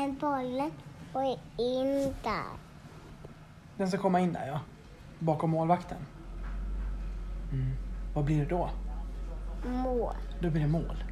[0.00, 0.72] Men bollen
[1.12, 2.56] går in där.
[3.76, 4.60] Den ska komma in där ja.
[5.18, 5.98] Bakom målvakten.
[7.52, 7.76] Mm.
[8.14, 8.70] Vad blir det då?
[9.66, 10.14] Mål.
[10.40, 11.04] Då blir det mål.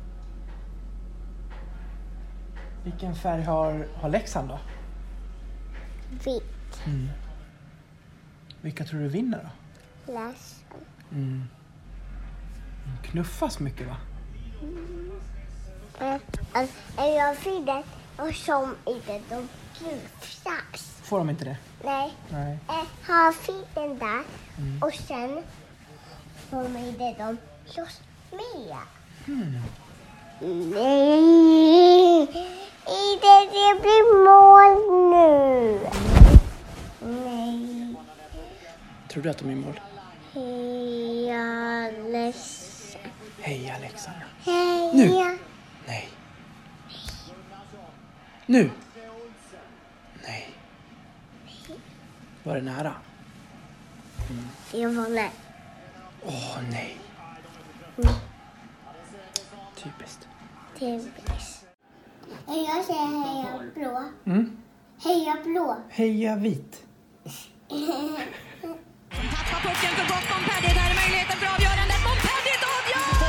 [2.84, 4.58] Vilken färg har, har Leksand då?
[6.10, 6.82] Vitt.
[8.60, 10.12] Vilka tror du vinner då?
[10.12, 10.78] Ledsen.
[11.12, 11.44] Mm.
[12.84, 13.96] De knuffas mycket va?
[15.98, 16.20] Men,
[16.52, 17.36] alltså, jag
[18.18, 19.48] och som inte de
[19.78, 21.00] knuffas.
[21.02, 21.56] Får de inte det?
[21.84, 22.12] Nej.
[22.30, 22.58] Nej.
[22.68, 24.22] Eh, han fick den där
[24.80, 25.42] och sen
[26.50, 28.00] får inte de slåss
[28.32, 28.78] mer.
[30.40, 32.20] Nej,
[32.86, 34.74] inte det blir mål
[35.10, 35.80] nu.
[37.00, 37.94] Nej,
[39.08, 39.80] Tror du att de är i mål?
[41.30, 43.00] är ledsen.
[43.40, 44.16] Heja Leksand.
[44.44, 44.92] Heja.
[44.94, 45.38] Nu.
[45.86, 46.08] Nej.
[48.50, 48.70] Nu!
[50.22, 50.50] Nej.
[52.42, 52.92] Var det nära?
[54.72, 55.32] Det var lätt.
[56.26, 56.98] Åh nej.
[59.76, 60.28] Typiskt.
[60.78, 61.66] Typiskt.
[62.46, 64.04] Jag säger heja blå.
[64.26, 64.56] Mm.
[65.04, 65.76] Heja blå.
[65.90, 66.82] Heja vit.
[69.10, 70.74] Tappar pucken för gott Montpellier.
[70.74, 72.00] Där är möjligheten för avgörandet.
[72.06, 72.77] Montpellier avgör!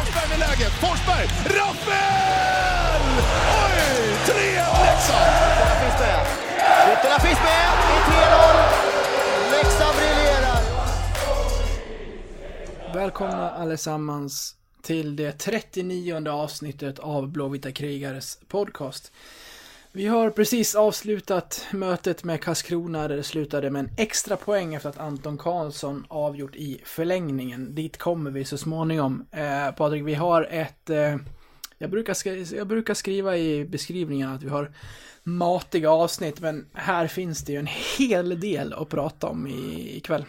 [0.09, 0.71] Forsberg med läget.
[0.73, 1.25] Forsberg!
[1.45, 3.01] Rappel!
[3.63, 3.79] Oj!
[4.25, 4.35] 3-1
[4.85, 5.29] Leksand!
[5.49, 6.25] Ytterna finns med.
[6.93, 7.69] Ytterna finns med.
[7.89, 9.51] Det är 3-0.
[9.51, 10.61] Leksand briljerar.
[12.93, 19.11] Välkomna allesammans till det 39 avsnittet av Blåvita krigares podcast.
[19.91, 24.89] Vi har precis avslutat mötet med Karlskrona där det slutade med en extra poäng efter
[24.89, 27.75] att Anton Karlsson avgjort i förlängningen.
[27.75, 29.25] Dit kommer vi så småningom.
[29.31, 30.89] Eh, Patrik, vi har ett...
[30.89, 31.15] Eh,
[31.77, 34.71] jag, brukar skri- jag brukar skriva i beskrivningen att vi har
[35.23, 40.25] matiga avsnitt, men här finns det ju en hel del att prata om i, ikväll.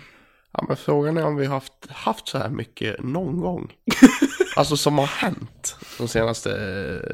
[0.53, 3.73] Ja, men frågan är om vi har haft, haft så här mycket någon gång.
[4.57, 7.11] alltså som har hänt de senaste eh,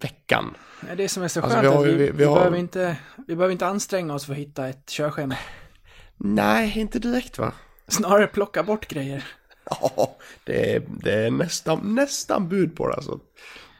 [0.00, 0.54] veckan.
[0.88, 2.96] Ja, Det som är så Alltså, skönt vi har vi, vi- vi, har- behöver inte,
[3.28, 5.36] vi behöver inte anstränga oss för att hitta ett körschema.
[6.16, 7.52] Nej, inte direkt va?
[7.88, 9.24] Snarare plocka bort grejer.
[9.80, 13.20] Ja, det är, det är nästan, nästan bud på det alltså.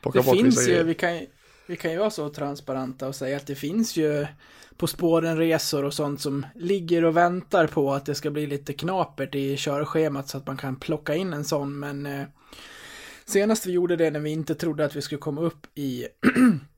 [0.03, 0.85] Plocka Det bort finns ju, grejer.
[0.85, 1.27] vi kan,
[1.67, 4.27] vi kan ju vara så transparenta och säga att det finns ju
[4.77, 9.35] På spåren-resor och sånt som ligger och väntar på att det ska bli lite knapert
[9.35, 12.27] i körschemat så att man kan plocka in en sån, men eh,
[13.25, 16.07] senast vi gjorde det när vi inte trodde att vi skulle komma upp i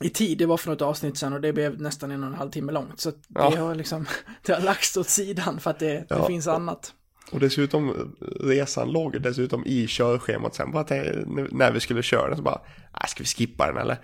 [0.00, 2.34] i tid, det var för något avsnitt sedan och det blev nästan en och en
[2.34, 3.00] halv timme långt.
[3.00, 3.56] Så det Ja.
[3.56, 4.06] har liksom,
[4.46, 6.26] det har lagts åt sidan för att det, det Ja.
[6.26, 6.94] finns annat.
[7.32, 10.72] Och dessutom, resan låg dessutom i körschemat sen.
[10.72, 12.60] Bara tänkte, när vi skulle köra den så bara,
[13.00, 13.96] äh, ska vi skippa den eller?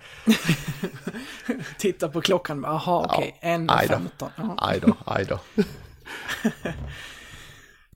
[1.77, 3.93] Titta på klockan, bara, aha okej, en aj då.
[3.93, 4.29] 15.
[4.37, 4.53] Jaha.
[4.57, 5.39] Aj då, aj då.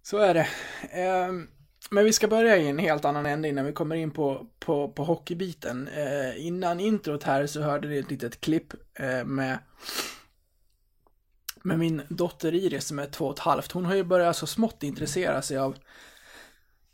[0.04, 0.48] Så är det.
[0.92, 1.48] Ehm,
[1.94, 4.88] men vi ska börja i en helt annan ände innan vi kommer in på, på,
[4.88, 5.88] på hockeybiten.
[5.88, 9.58] Eh, innan introt här så hörde ni ett litet klipp eh, med,
[11.64, 13.72] med min dotter Iris som är två och ett halvt.
[13.72, 15.78] Hon har ju börjat så smått intressera sig av,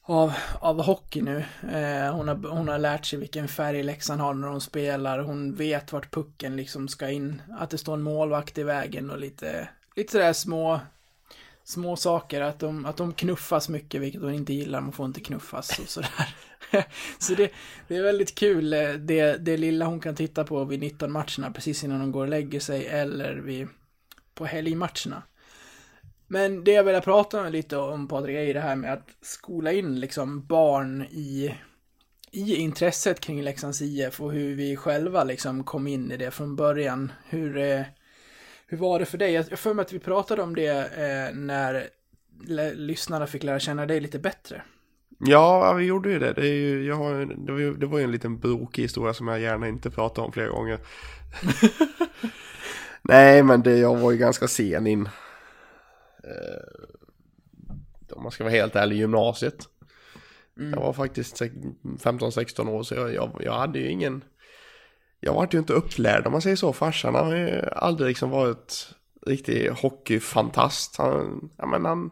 [0.01, 1.37] av, av hockey nu.
[1.71, 5.19] Eh, hon, har, hon har lärt sig vilken färg Leksand har när hon spelar.
[5.19, 7.41] Hon vet vart pucken liksom ska in.
[7.59, 10.79] Att det står en målvakt i vägen och lite, lite sådär små
[11.67, 15.19] små saker, att de, att de knuffas mycket, vilket hon inte gillar, man får inte
[15.19, 16.35] knuffas och sådär.
[17.19, 17.51] Så det,
[17.87, 21.51] det är väldigt kul, eh, det, det lilla hon kan titta på vid 19 matcherna
[21.53, 23.67] precis innan hon går och lägger sig, eller vid,
[24.33, 25.23] på helgmatcherna.
[26.27, 29.07] Men det jag vill prata med lite om, Patrik, är ju det här med att
[29.21, 31.55] skola in liksom barn i,
[32.31, 36.55] i intresset kring Leksands IF och hur vi själva liksom kom in i det från
[36.55, 37.11] början.
[37.25, 37.81] Hur, eh,
[38.67, 39.31] hur var det för dig?
[39.33, 41.89] Jag för mig att vi pratade om det eh, när
[42.75, 44.61] lyssnarna fick lära känna dig lite bättre.
[45.19, 46.33] Ja, vi gjorde ju det.
[46.33, 49.27] Det, ju, jag har, det, var ju, det var ju en liten brokig historia som
[49.27, 50.79] jag gärna inte pratar om flera gånger.
[53.01, 55.09] Nej, men det, jag var ju ganska sen in.
[56.23, 56.63] Eh,
[58.11, 59.57] om man ska vara helt ärlig, gymnasiet.
[60.55, 64.23] Jag var faktiskt sek- 15-16 år, så jag, jag, jag hade ju ingen...
[65.27, 66.73] Jag var ju inte upplärd om man säger så.
[66.73, 68.89] Farsan har ju aldrig liksom varit
[69.25, 70.97] riktig hockeyfantast.
[70.97, 72.11] Han, ja, men han,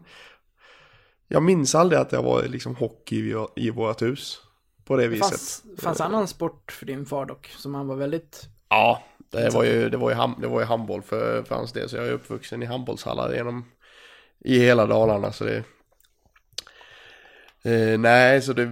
[1.28, 4.42] jag minns aldrig att det var liksom hockey i, i vårt hus.
[4.86, 5.30] På det Det viset.
[5.30, 8.50] fanns, fanns annan sport för din far dock, som han var väldigt...
[8.70, 11.72] Ja, det var ju, det var ju, ham, det var ju handboll för, för hans
[11.74, 11.90] del.
[11.90, 13.66] Så jag är uppvuxen i handbollshallar genom
[14.40, 15.32] i hela Dalarna.
[15.32, 15.64] Så det,
[17.64, 18.72] eh, nej, så det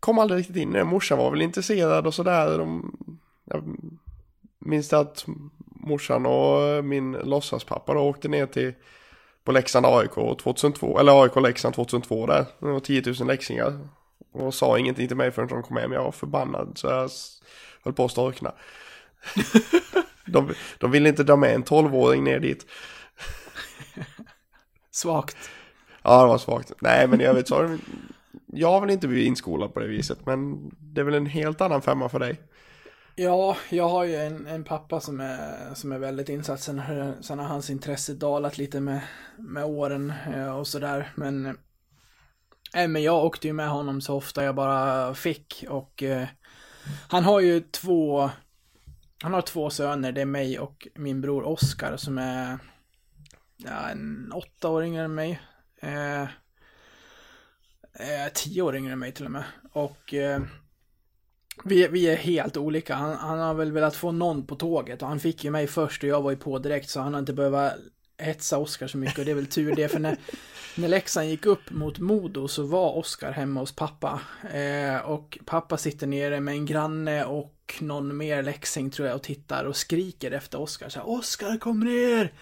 [0.00, 0.86] kom aldrig riktigt in.
[0.86, 2.58] Morsan var väl intresserad och sådär.
[2.58, 2.96] De,
[3.46, 3.62] ja,
[4.58, 5.24] minns att
[5.58, 8.74] morsan och min låtsaspappa då åkte ner till
[9.44, 12.46] på Leksand AIK 2002, eller AIK Leksand 2002 där.
[12.58, 13.88] Det var 10 000 läxingar.
[14.32, 15.92] Och sa ingenting till mig förrän de kom hem.
[15.92, 17.10] Jag var förbannad så jag
[17.84, 18.52] höll på att storkna.
[20.26, 22.66] de, de ville inte dra med en 12-åring ner dit.
[24.90, 25.36] Svagt.
[26.02, 26.72] Ja, det var svagt.
[26.80, 27.78] Nej, men jag vet så.
[28.46, 31.82] Jag väl inte blivit inskolad på det viset, men det är väl en helt annan
[31.82, 32.40] femma för dig.
[33.18, 36.60] Ja, jag har ju en, en pappa som är, som är väldigt insatt.
[36.60, 39.00] Sen har, sen har hans intresse dalat lite med,
[39.38, 41.12] med åren eh, och sådär.
[41.14, 41.46] Men,
[42.74, 45.64] äh, men jag åkte ju med honom så ofta jag bara fick.
[45.68, 46.28] Och eh,
[47.08, 48.30] han har ju två,
[49.22, 50.12] han har två söner.
[50.12, 52.58] Det är mig och min bror Oskar som är
[53.56, 55.40] ja, en åtta år yngre än mig.
[55.80, 56.28] Eh, eh,
[58.34, 59.44] tio år yngre än mig till och med.
[59.72, 60.42] Och eh,
[61.64, 62.94] vi, vi är helt olika.
[62.94, 66.02] Han, han har väl velat få någon på tåget och han fick ju mig först
[66.02, 67.72] och jag var ju på direkt så han har inte behövt
[68.18, 70.16] hetsa Oskar så mycket och det är väl tur det för när,
[70.76, 74.20] när Leksand gick upp mot Modo så var Oskar hemma hos pappa.
[74.52, 79.22] Eh, och pappa sitter nere med en granne och någon mer läxing tror jag och
[79.22, 82.32] tittar och skriker efter Oskar så här Oskar kom ner!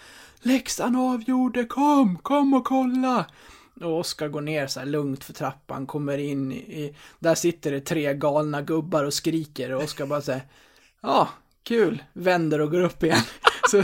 [0.41, 3.25] Leksand avgjorde, kom, kom och kolla!
[3.81, 7.81] Och Oskar går ner så här lugnt för trappan, kommer in i, där sitter det
[7.81, 10.41] tre galna gubbar och skriker och Oskar bara säger
[11.01, 11.29] ja,
[11.63, 13.23] kul, vänder och går upp igen.
[13.69, 13.83] Så,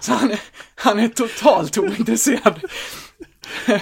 [0.00, 0.40] så han, är,
[0.74, 2.60] han är totalt ointresserad.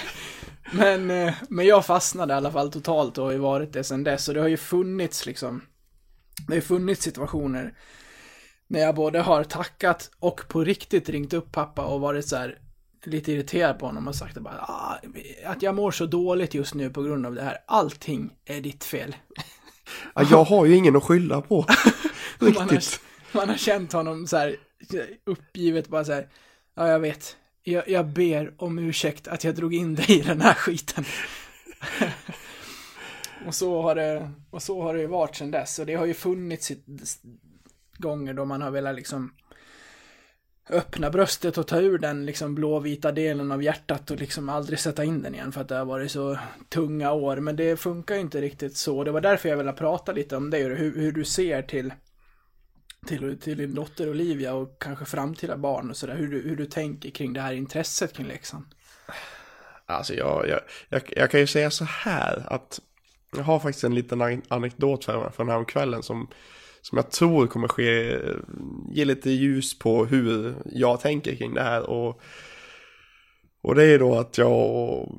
[0.71, 4.03] Men, eh, men jag fastnade i alla fall totalt och har ju varit det sedan
[4.03, 4.27] dess.
[4.27, 5.61] Och det har ju funnits liksom,
[6.47, 7.73] det har ju funnits situationer
[8.67, 12.59] när jag både har tackat och på riktigt ringt upp pappa och varit så här
[13.07, 14.99] lite irriterad på honom och sagt att bara, ah,
[15.45, 17.57] att jag mår så dåligt just nu på grund av det här.
[17.65, 19.15] Allting är ditt fel.
[20.15, 21.65] Ja, jag har ju ingen att skylla på.
[22.39, 22.83] Man har,
[23.31, 24.55] man har känt honom så här
[25.25, 26.27] uppgivet bara så här,
[26.75, 30.41] ja jag vet, jag, jag ber om ursäkt att jag drog in dig i den
[30.41, 31.05] här skiten.
[33.47, 35.79] och, så har det, och så har det ju varit sedan dess.
[35.79, 36.71] Och det har ju funnits
[37.97, 39.33] gånger då man har velat liksom
[40.69, 45.03] öppna bröstet och ta ur den liksom blåvita delen av hjärtat och liksom aldrig sätta
[45.03, 46.37] in den igen för att det har varit så
[46.69, 47.37] tunga år.
[47.37, 49.03] Men det funkar ju inte riktigt så.
[49.03, 51.93] Det var därför jag ville prata lite om det hur, hur du ser till,
[53.07, 56.15] till, till din dotter Olivia och kanske framtida barn och sådär.
[56.15, 58.65] Hur, du- hur du tänker kring det här intresset kring Leksand.
[59.85, 60.59] Alltså jag, jag,
[60.89, 62.79] jag, jag kan ju säga så här att
[63.35, 66.27] jag har faktiskt en liten anekdot för från häromkvällen som,
[66.87, 68.19] som jag tror kommer ske,
[68.91, 71.89] ge lite ljus på hur jag tänker kring det här.
[71.89, 72.21] Och
[73.61, 75.15] och det är då att jag och,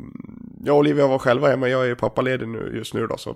[0.64, 3.30] jag och Olivia var själva hemma, jag är pappaledig nu, just nu då så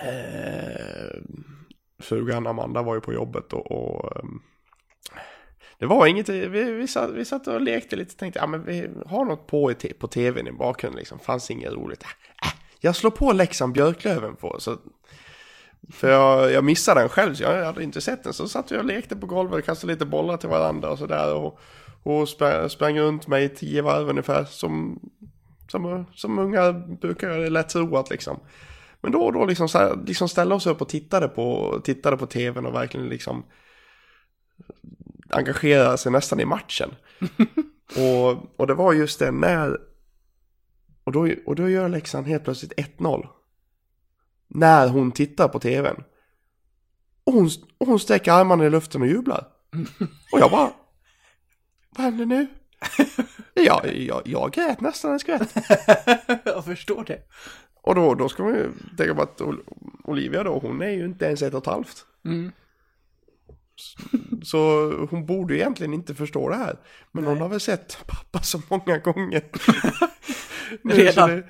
[0.00, 1.20] eh,
[2.02, 4.40] frugan Amanda var ju på jobbet och, och ehm,
[5.78, 8.64] det var inget, vi, vi, satt, vi satt och lekte lite och tänkte, ja men
[8.64, 12.02] vi har något på, i på tvn i bakgrunden liksom, fanns inget roligt.
[12.02, 12.08] Äh,
[12.48, 14.78] äh jag slår på Leksand Björklöven på, så
[15.92, 18.32] för jag, jag missade den själv, så jag hade inte sett den.
[18.32, 21.34] Så satt jag och lekte på golvet och kastade lite bollar till varandra och sådär.
[21.34, 21.58] Och,
[22.02, 25.00] och sprang, sprang runt mig i tio varv ungefär, som,
[25.68, 28.40] som, som unga brukar är lätt roat liksom.
[29.00, 32.16] Men då och då liksom, så här, liksom ställa oss upp och tittade på, tittade
[32.16, 33.44] på tvn och verkligen liksom
[35.30, 36.90] engagera sig nästan i matchen.
[37.96, 39.78] och, och det var just det när,
[41.04, 43.26] och då, och då gör Leksand helt plötsligt 1-0.
[44.54, 45.96] När hon tittar på tvn.
[47.24, 49.46] Och hon, och hon sträcker armarna i luften och jublar.
[50.32, 50.70] Och jag bara,
[51.96, 52.46] vad händer nu?
[53.56, 55.54] Jag, jag, jag grät nästan en skvätt.
[56.44, 57.18] jag förstår det.
[57.82, 59.64] Och då, då ska man ju tänka på att Ol-
[60.04, 62.04] Olivia då, hon är ju inte ens ett och ett halvt.
[62.24, 62.52] Mm.
[64.42, 66.76] Så hon borde egentligen inte förstå det här.
[67.12, 69.42] Men hon har väl sett pappa så många gånger.
[70.84, 71.30] Redan.
[71.30, 71.48] det-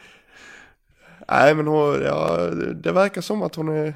[1.28, 2.36] Nej men hon, ja,
[2.82, 3.94] det verkar som att hon är...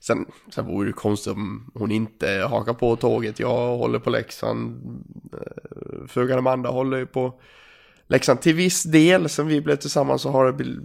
[0.00, 3.40] Sen, sen vore det konstigt om hon inte hakar på tåget.
[3.40, 4.82] Jag håller på Leksand.
[5.32, 7.34] eh, Frugan Amanda håller ju på
[8.08, 9.28] Leksand till viss del.
[9.28, 10.76] Sen vi blev tillsammans så har det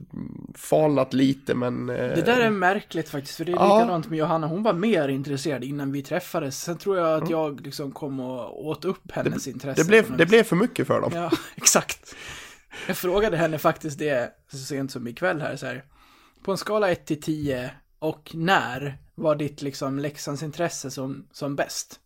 [0.57, 1.89] falnat lite men...
[1.89, 3.77] eh, Det där är märkligt faktiskt, för det är Ja.
[3.79, 4.48] likadant med Johanna.
[4.48, 6.62] Hon var mer intresserad innan vi träffades.
[6.62, 9.81] Sen tror jag att jag liksom kom och åt upp hennes intresse.
[9.81, 9.88] Mm.
[10.01, 11.12] Det blev, det blev för mycket för dem.
[11.15, 12.15] Ja, exakt.
[12.88, 15.84] Jag frågade henne faktiskt det så sent som ikväll här så här.
[16.44, 21.56] På en skala 1 till 10 och när var ditt liksom Leksands intresse som, som
[21.56, 22.00] bäst?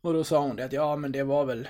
[0.00, 1.68] Och då sa hon det att ja, men det var väl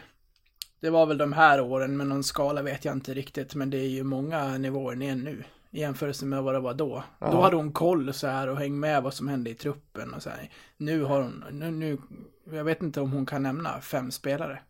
[0.80, 3.78] det var väl de här åren, men någon skala vet jag inte riktigt, men det
[3.78, 5.44] är ju många nivåer ner nu.
[5.70, 7.04] i jämförelse med vad det var då.
[7.18, 7.30] Ja.
[7.30, 10.23] Då hade hon koll så här och häng med vad som hände i truppen och
[10.23, 10.50] så här.
[10.76, 11.99] Nu har hon, nu, nu,
[12.52, 14.61] jag vet inte om hon kan nämna fem spelare.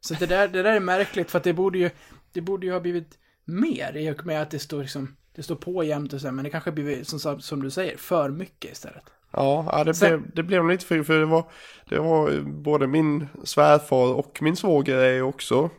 [0.00, 1.90] Så det där, det där är märkligt för att det borde ju,
[2.32, 5.56] det borde ju ha blivit mer i och med att det står liksom, det står
[5.56, 9.04] på jämt och så men det kanske blivit, som, som du säger, för mycket istället.
[9.32, 11.44] Ja, det, Sen- blev, det blev lite för, för det var,
[11.88, 15.70] det var både min svärfar och min svåger är ju också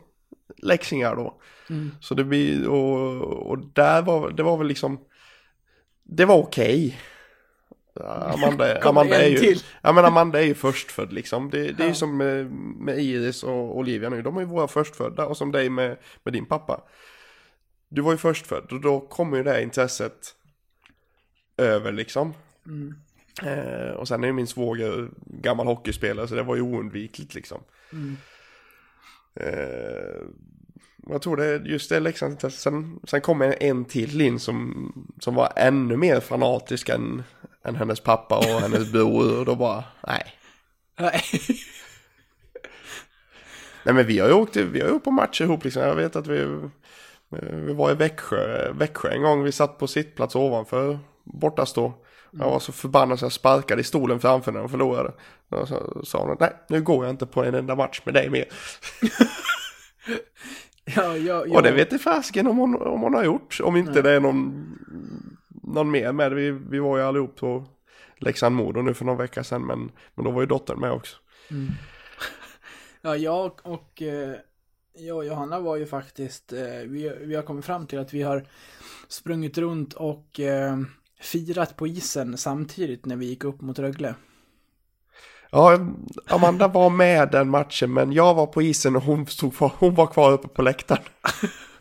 [0.56, 1.40] läxingar då.
[2.00, 5.00] Så det blir, och, och där var, det var väl liksom,
[6.02, 6.98] det var okej.
[8.00, 11.50] Amanda, Amanda, är ju, ja, men Amanda är ju förstfödd liksom.
[11.50, 11.94] Det, det är ju Ja.
[11.94, 15.70] som med, med Iris och Olivia nu, de är ju våra förstfödda och som dig
[15.70, 16.80] med, med din pappa.
[17.88, 20.34] Du var ju förstfödd och då kommer ju det här intresset
[21.56, 22.34] över liksom.
[23.42, 27.60] Eh, och sen är ju min svåger gammal hockeyspelare så det var ju oundvikligt liksom.
[29.34, 30.22] Eh,
[31.06, 32.56] och jag tror det är just det Leksands intresse.
[32.58, 37.22] Sen, sen kom en, en till in som, som var ännu mer fanatisk än,
[37.64, 39.38] än hennes pappa och hennes bror.
[39.38, 40.22] Och då bara, nej.
[40.98, 41.22] Nej.
[43.84, 45.82] Nej men vi har ju åkt, vi har ju åkt på matcher ihop liksom.
[45.82, 46.58] Jag vet att vi,
[47.52, 49.42] vi var i Växjö, Växjö en gång.
[49.42, 51.92] Vi satt på sittplats ovanför bortastå.
[52.30, 55.12] Jag var så förbannad så jag sparkade i stolen framför när de förlorade.
[55.48, 58.30] Och så sa hon, nej nu går jag inte på en enda match med dig
[58.30, 58.44] mer.
[60.84, 61.56] Ja, ja, ja.
[61.56, 63.58] Och det vet i fasken om hon, om hon har gjort.
[63.62, 64.64] Om inte det är någon,
[65.72, 66.32] någon mer med.
[66.32, 67.64] Vi, vi var ju allihop på
[68.16, 69.66] Leksand Modo nu för några veckor sedan.
[69.66, 71.16] Men, men då var ju dottern med också.
[73.04, 74.36] Ja, jag och eh,
[74.94, 78.22] jag och Johanna var ju faktiskt, eh, vi, vi har kommit fram till att vi
[78.22, 78.46] har
[79.08, 80.78] sprungit runt och eh,
[81.20, 84.14] firat på isen samtidigt när vi gick upp mot Rögle.
[85.50, 85.78] Ja,
[86.26, 90.06] Amanda var med den matchen men jag var på isen och hon, stod hon var
[90.06, 91.02] kvar uppe på läktaren.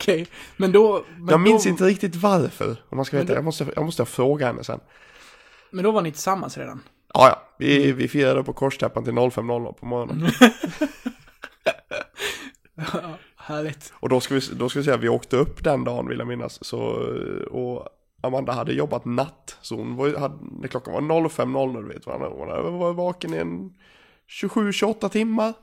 [0.00, 0.26] Okej,
[0.56, 1.04] men då...
[1.18, 2.76] Men jag minns då, inte riktigt varför.
[2.88, 4.80] Om man ska veta, då- jag, måste, jag måste fråga henne sen.
[5.70, 6.80] Men då var ni tillsammans redan?
[7.14, 7.42] Ja, ja.
[7.58, 10.30] Vi, vi firade på korstäppan till 05.00 på morgonen.
[12.92, 13.92] Ja, härligt.
[13.94, 16.18] Och då ska vi, då ska vi säga att vi åkte upp den dagen vill
[16.18, 16.64] jag minnas.
[16.64, 16.78] Så,
[17.50, 17.88] och
[18.22, 19.56] Amanda hade jobbat natt.
[19.62, 22.04] Så hon var, hade, klockan var 05.00 du vet.
[22.06, 22.28] Hade-
[22.70, 23.74] hon varit vaken i en
[24.42, 25.54] 27-28 timmar.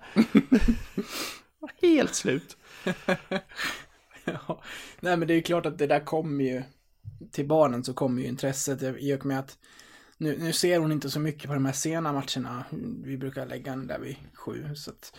[1.81, 2.57] Helt slut.
[4.47, 4.61] Ja.
[4.99, 6.63] Nej men det är ju klart att det där kommer ju
[7.31, 9.57] till barnen så kommer ju intresset i och med att
[10.17, 12.65] nu, nu ser hon inte så mycket på de här sena matcherna.
[13.03, 14.75] Vi brukar lägga den där vid sju.
[14.75, 15.15] Så att,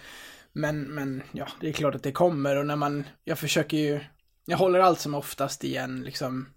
[0.53, 4.01] men, men ja, det är klart att det kommer och när man, jag försöker ju,
[4.45, 6.49] jag håller allt som oftast igen liksom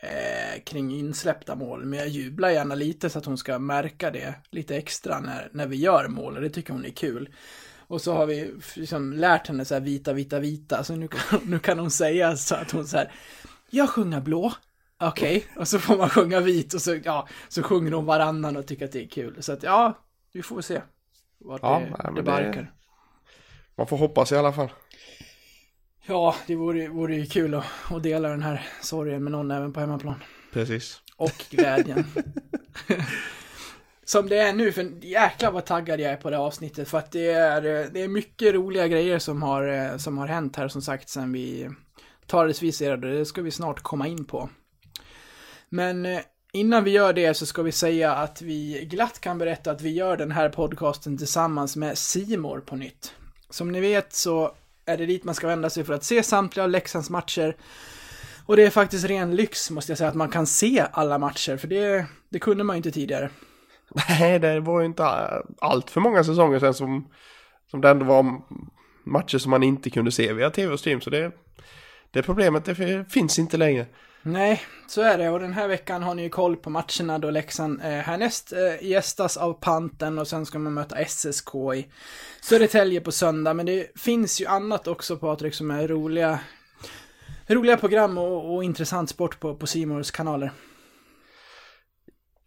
[0.00, 1.84] eh, kring insläppta mål.
[1.84, 5.66] Men jag jublar gärna lite så att hon ska märka det lite extra när, när
[5.66, 7.34] vi gör mål och det tycker hon är kul.
[7.88, 10.84] Och så har vi liksom lärt henne så här vita, vita, vita.
[10.84, 13.12] Så nu kan, nu kan hon säga så att hon så här,
[13.70, 14.52] jag sjunger blå.
[15.00, 18.66] Okej, och så får man sjunga vit och så, ja, så sjunger de varannan och
[18.66, 19.36] tycker att det är kul.
[19.42, 19.98] Så att ja,
[20.32, 20.80] vi får se
[21.38, 22.72] vart Ja, det, nej, det det- barkar.
[23.76, 24.68] Man får hoppas i alla fall.
[26.06, 29.72] Ja, det vore, vore ju kul att, att dela den här sorgen med någon även
[29.72, 30.22] på hemmaplan.
[30.52, 31.00] Precis.
[31.16, 32.04] Och glädjen.
[34.08, 36.88] Som det är nu, för jäklar vad taggad jag är på det avsnittet.
[36.88, 40.26] För att det är, eh, det är mycket roliga grejer som har, eh, som har
[40.26, 41.70] hänt här som sagt sen vi
[42.26, 43.18] talades viserade.
[43.18, 44.48] Det ska vi snart komma in på.
[45.68, 46.20] Men eh,
[46.52, 49.90] innan vi gör det så ska vi säga att vi glatt kan berätta att vi
[49.90, 53.12] gör den här podcasten tillsammans med Simor på nytt.
[53.50, 56.64] Som ni vet så är det dit man ska vända sig för att se samtliga
[56.64, 57.56] av Leksands matcher.
[58.46, 61.56] Och det är faktiskt ren lyx måste jag säga att man kan se alla matcher,
[61.56, 63.30] för det, det kunde man ju inte tidigare.
[64.08, 67.08] Nej, det var ju inte äh, allt för många säsonger sedan som,
[67.70, 68.42] som det ändå var
[69.04, 71.00] matcher som man inte kunde se via tv och stream.
[71.00, 71.32] Så det,
[72.10, 73.86] det problemet det finns inte längre.
[74.28, 75.30] Nej, så är det.
[75.30, 78.88] Och den här veckan har ni ju koll på matcherna då Leksand eh, härnäst eh,
[78.88, 81.86] gästas av Panten och sen ska man möta SSK i
[82.40, 83.54] Södertälje på söndag.
[83.54, 86.38] Men det finns ju annat också Patrik som är roliga,
[87.46, 90.50] roliga program och, och intressant sport på, på Simors kanaler.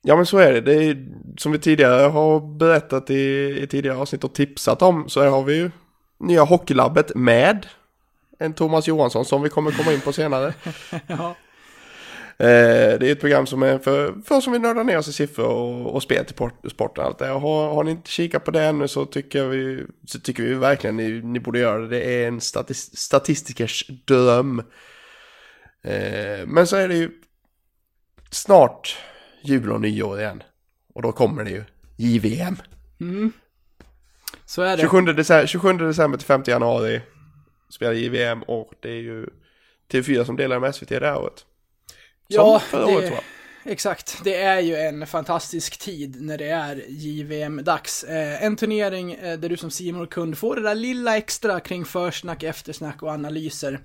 [0.01, 0.61] Ja men så är det.
[0.61, 5.29] det är, som vi tidigare har berättat i, i tidigare avsnitt och tipsat om så
[5.29, 5.71] har vi ju
[6.19, 7.67] nya Hockeylabbet med
[8.39, 10.53] en Thomas Johansson som vi kommer komma in på senare.
[11.07, 11.35] Ja.
[12.41, 15.07] Eh, det är ett program som är för, för oss som vill nörda ner oss
[15.07, 17.05] i siffror och, och spel till port- sporten.
[17.05, 17.27] Allt det.
[17.27, 20.97] Har, har ni inte kikat på det ännu så tycker vi, så tycker vi verkligen
[20.97, 21.87] ni, ni borde göra det.
[21.87, 24.59] Det är en statis, statistikers dröm.
[25.83, 27.11] Eh, men så är det ju
[28.31, 28.97] snart
[29.41, 30.43] jul och nyår igen.
[30.93, 31.63] Och då kommer det ju
[31.97, 32.55] JVM.
[34.45, 34.81] Så är det.
[34.83, 37.01] 27 december, 27 december till 5 januari
[37.69, 39.25] spelar JVM och det är ju
[39.91, 41.33] TV4 som delar med SVT det här året.
[41.37, 41.45] Som
[42.27, 43.19] Ja, förra året det, tror
[43.63, 43.71] jag.
[43.71, 44.21] exakt.
[44.23, 48.03] Det är ju en fantastisk tid när det är JVM-dags.
[48.03, 51.85] Eh, en turnering eh, där du som simor kund får det där lilla extra kring
[51.85, 53.79] försnack, eftersnack och analyser.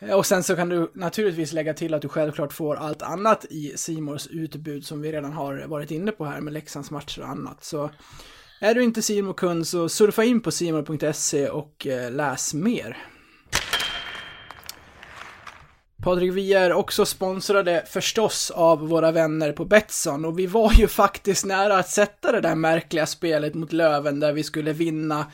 [0.00, 3.44] Eh, och sen så kan du naturligtvis lägga till att du självklart får allt annat
[3.50, 7.28] i Simors utbud som vi redan har varit inne på här med Leksands matcher och
[7.28, 7.64] annat.
[7.64, 7.90] Så
[8.60, 12.96] är du inte simor kund så surfa in på simor.se och eh, läs mer.
[16.02, 20.88] Patrik, vi är också sponsrade förstås av våra vänner på Betsson och vi var ju
[20.88, 25.26] faktiskt nära att sätta det där märkliga spelet mot Löven där vi skulle vinna.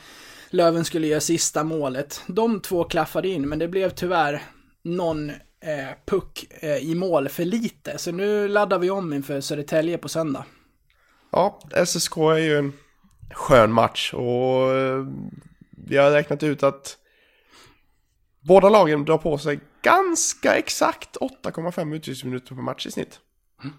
[0.49, 2.21] Löven skulle göra sista målet.
[2.27, 4.43] De två klaffade in, men det blev tyvärr
[4.87, 7.97] någon eh, puck eh, i mål för lite.
[7.97, 10.45] Så nu laddar vi om inför Södertälje på söndag.
[11.31, 12.73] Ja, SSK är ju en
[13.33, 15.05] skön match och eh,
[15.87, 16.97] vi har räknat ut att
[18.39, 23.19] båda lagen drar på sig ganska exakt 8,5 utvisningsminuter per match i snitt.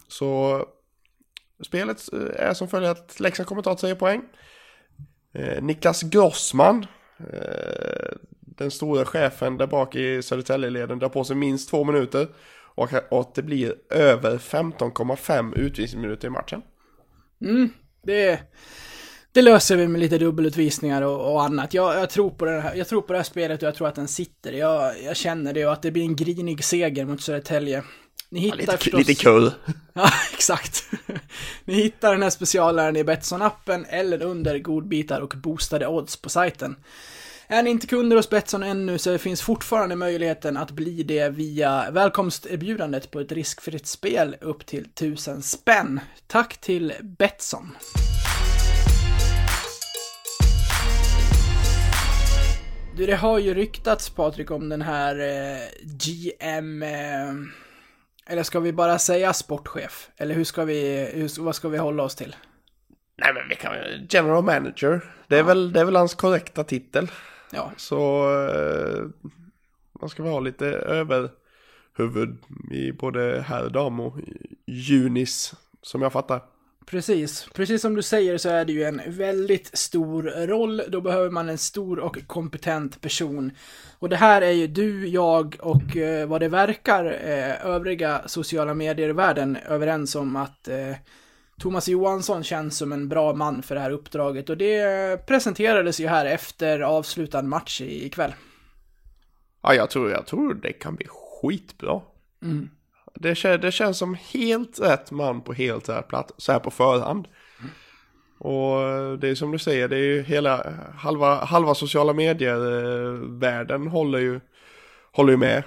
[0.09, 0.65] Så
[1.67, 4.23] spelet eh, är som följer att Leksand kommer ta 10 poäng.
[5.35, 6.87] Eh, Niklas Grossman,
[7.19, 8.17] eh,
[8.59, 12.29] den stora chefen där bak i Södertäljeleden, drar på sig minst två minuter.
[12.75, 16.62] Och att det blir över 15,5 utvisningsminuter i matchen.
[18.03, 18.41] Det,
[19.33, 21.75] det löser vi med lite dubbelutvisningar och, och annat.
[21.75, 23.88] Jag, jag, tror på det här, jag tror på det här spelet och jag tror
[23.88, 24.53] att den sitter.
[24.53, 27.83] Jag, jag känner det och att det blir en grinig seger mot Södertälje.
[28.31, 28.99] Ni hittar Lite, förstås...
[28.99, 29.53] lite kul.
[29.93, 30.85] Ja, exakt.
[31.65, 36.77] Ni hittar den här specialaren i Betsson-appen eller under godbitar och boostade odds på sajten.
[37.50, 41.90] Är ni inte kunder hos Betsson ännu så finns fortfarande möjligheten att bli det via
[41.90, 46.00] välkomsterbjudandet på ett riskfritt spel upp till 1000 spänn.
[46.26, 47.76] Tack till Betsson.
[52.97, 56.83] Du, det har ju ryktats Patrik om den här eh, GM...
[56.83, 57.35] Eh,
[58.26, 60.11] eller ska vi bara säga sportchef?
[60.17, 62.37] Eller hur ska vi, hur, vad ska vi hålla oss till?
[63.19, 63.73] Nej men vi kan
[64.09, 65.00] General Manager.
[65.26, 67.11] Det är, väl, det är väl hans korrekta titel.
[67.50, 69.04] Ja, Så eh,
[70.00, 72.39] man ska ha lite överhuvud
[72.71, 74.15] i både herr, dam och
[74.67, 76.43] junis som jag fattar.
[76.87, 77.49] precis.
[77.54, 80.82] Precis som du säger så är det ju en väldigt stor roll.
[80.89, 83.52] Då behöver man en stor och kompetent person.
[83.99, 88.75] Och det här är ju du, jag och eh, vad det verkar eh, övriga sociala
[88.75, 90.97] medier-världen överens om att eh,
[91.58, 96.06] Thomas Johansson känns som en bra man för det här uppdraget och det presenterades ju
[96.06, 98.34] här efter avslutad match ikväll.
[99.62, 102.00] Ja, jag tror, jag tror det kan bli skitbra.
[103.14, 106.71] Det, kän, det känns som helt rätt man på helt rätt plats, så här på
[106.71, 107.28] förhand.
[108.38, 108.78] Och
[109.18, 114.40] det är som du säger, det är ju hela halva, halva sociala medier-världen håller ju,
[115.12, 115.62] håller ju med.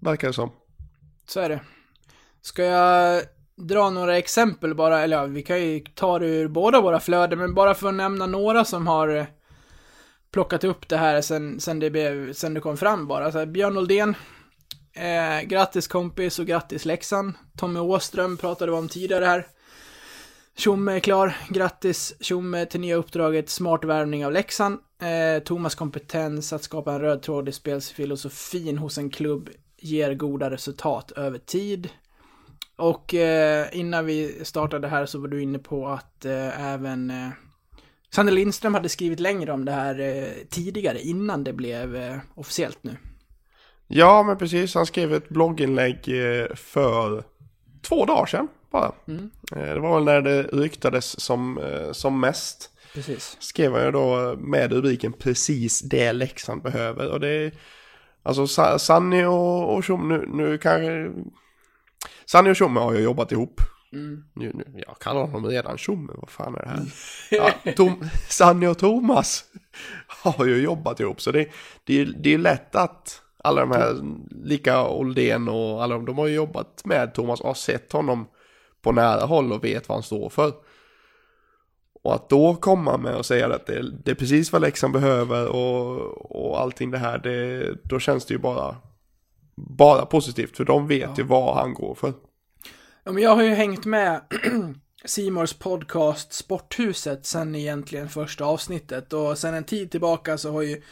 [0.00, 0.50] Verkar det som.
[1.26, 1.60] Så är det.
[2.40, 3.22] Ska jag
[3.58, 7.38] dra några exempel bara, eller ja, vi kan ju ta det ur båda våra flöden,
[7.38, 9.26] men bara för att nämna några som har
[10.30, 13.32] plockat upp det här sen, sen, det, blev, sen det kom fram bara.
[13.32, 14.14] Så här, Björn Oldén,
[14.92, 17.34] eh, grattis kompis och grattis Leksand.
[17.58, 19.46] Tommy Åström pratade vi om tidigare här.
[20.56, 21.36] Tjomme är klar.
[21.48, 24.78] Grattis Tjomme till nya uppdraget Smart värvning av Leksand.
[25.02, 30.50] Eh, Thomas kompetens att skapa en röd tråd i spelsfilosofin hos en klubb ger goda
[30.50, 31.88] resultat över tid.
[32.78, 37.28] Och eh, innan vi startade här så var du inne på att eh, även eh,
[38.10, 42.78] Sander Lindström hade skrivit längre om det här eh, tidigare, innan det blev eh, officiellt
[42.80, 42.96] nu.
[43.88, 44.74] Ja, men precis.
[44.74, 47.24] Han skrev ett blogginlägg eh, för
[47.82, 48.92] två dagar sedan bara.
[49.56, 51.60] Eh, Det var väl när det ryktades som,
[51.92, 52.70] som mest.
[52.94, 53.36] Precis.
[53.40, 57.10] skrev han ju då med rubriken precis det Leksand behöver.
[57.12, 57.52] Och det är,
[58.22, 61.10] alltså Sa- Sanni och, och Tjomme, nu, nu kanske...
[62.30, 63.60] Sanni och Tjomme har ju jobbat ihop.
[63.90, 66.80] Nu, nu, jag kallar honom redan Tjomme, vad fan är det här?
[67.64, 69.44] Ja, Tom, Sanni och Thomas
[70.08, 71.48] har ju jobbat ihop, så det,
[71.84, 73.94] det, är- det är ju lätt att alla de här,
[74.44, 78.28] lika Oldén och alla de, de har ju jobbat med Thomas och har sett honom
[78.82, 80.52] på nära håll och vet vad han står för.
[82.02, 85.48] Och att då komma med och säga att det, det är precis vad Leksand behöver
[85.48, 86.00] och,
[86.48, 88.76] och allting det här, det, då känns det ju bara,
[89.66, 90.56] bara positivt.
[90.56, 92.12] För de vet ju vad han går för.
[93.04, 94.20] Ja, men jag har ju hängt med
[95.04, 100.82] Simors podcast Sporthuset sen egentligen första avsnittet och sen en tid tillbaka så har ju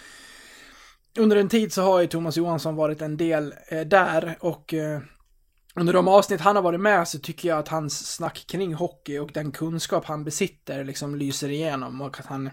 [1.19, 5.01] under en tid så har ju Thomas Johansson varit en del eh, där och eh,
[5.75, 9.19] under de avsnitt han har varit med så tycker jag att hans snack kring hockey
[9.19, 12.51] och den kunskap han besitter liksom lyser igenom och att han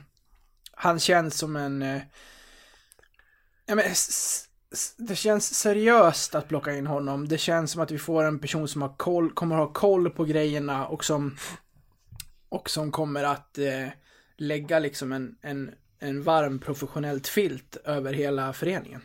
[0.72, 2.02] han känns som en eh,
[3.66, 3.86] ja, men,
[4.98, 7.28] det känns seriöst att plocka in honom.
[7.28, 10.26] Det känns som att vi får en person som har koll, kommer ha koll på
[10.26, 11.36] grejerna och som
[12.50, 13.88] och som kommer att eh,
[14.38, 19.02] lägga liksom en, en, en varm professionellt filt över hela föreningen.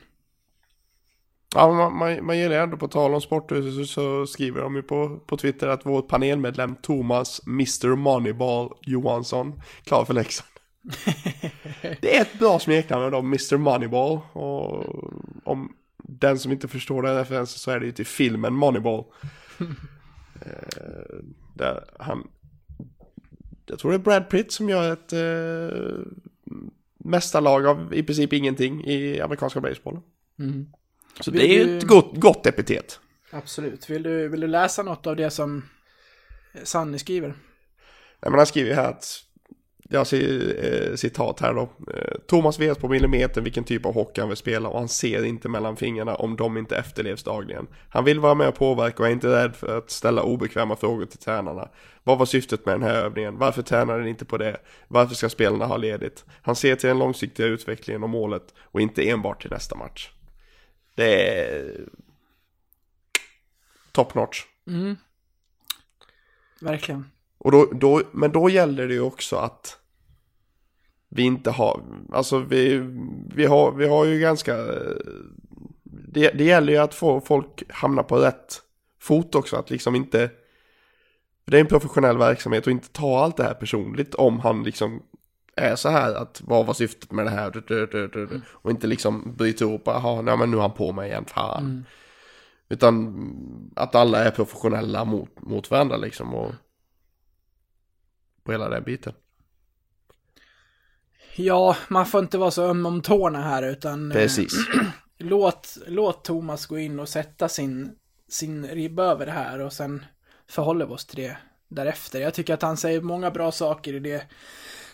[1.55, 4.83] Ja, man, man, man gillar ändå på tal om sporthuset så, så skriver de ju
[4.83, 10.58] på, på Twitter att vår panelmedlem Thomas Mr Moneyball Johansson klar för Leksand.
[12.01, 14.21] det är ett bra smeknamn då, Mr Moneyball.
[14.33, 14.85] Och
[15.45, 19.05] om den som inte förstår den referensen så är det ju till filmen Moneyball.
[20.41, 21.17] eh,
[21.55, 22.29] där han,
[23.67, 25.79] jag tror det är Brad Pitt som gör ett eh,
[26.99, 30.01] mästarlag av i princip ingenting i amerikanska baseball.
[30.39, 30.67] Mm.
[31.21, 33.01] Så Vill det är ju du- ett gott, gott epitet.
[33.31, 33.91] Absolut.
[33.91, 35.65] Vill du, vill du läsa något av det som
[36.63, 37.29] Sanny skriver?
[38.21, 39.25] Nej, men han skriver här att,
[39.89, 41.63] jag ser eh, citat här då.
[41.95, 45.25] Eh, Thomas vet på millimetern vilken typ av hockey han vill spela och han ser
[45.25, 47.67] inte mellan fingrarna om de inte efterlevs dagligen.
[47.89, 51.07] Han vill vara med och påverka och är inte rädd för att ställa obekväma frågor
[51.07, 51.69] till tränarna.
[52.05, 53.39] Vad var syftet med den här övningen?
[53.39, 54.57] Varför tränar den inte på det?
[54.89, 56.25] Varför ska spelarna ha ledigt?
[56.43, 60.11] Han ser till den långsiktiga utvecklingen och målet och inte enbart till nästa match.
[60.95, 61.81] Det är
[63.93, 64.45] top notch.
[64.67, 64.97] Mm.
[66.61, 67.05] Verkligen.
[67.39, 69.79] Och då, då, men då gäller det ju också att
[71.09, 72.79] vi inte har, alltså vi,
[73.35, 74.57] vi, har, vi har ju ganska,
[75.85, 78.63] det, det gäller ju att få folk hamna på rätt
[79.01, 80.31] fot också, att liksom inte,
[81.45, 85.03] det är en professionell verksamhet och inte ta allt det här personligt om han liksom
[85.57, 88.41] är så här att vad var syftet med det här du.
[88.47, 91.85] och inte liksom bryter ihop, jaha, nej men nu är han på mig igen, fan.
[92.69, 96.53] Utan att alla är professionella mot, mot varandra liksom och
[98.49, 99.13] på hela den biten.
[101.37, 104.11] Ja, man får inte vara så öm om tårna här utan...
[104.13, 104.53] eh, Precis.
[105.19, 107.93] låt, låt Thomas gå in och sätta sin,
[108.29, 110.05] sin ribba över det här och sen
[110.47, 111.37] förhåller vi oss till det
[111.69, 112.21] därefter.
[112.21, 114.27] Jag tycker att han säger många bra saker i det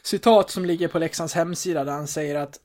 [0.03, 2.61] citat som ligger på Leksands hemsida där han säger att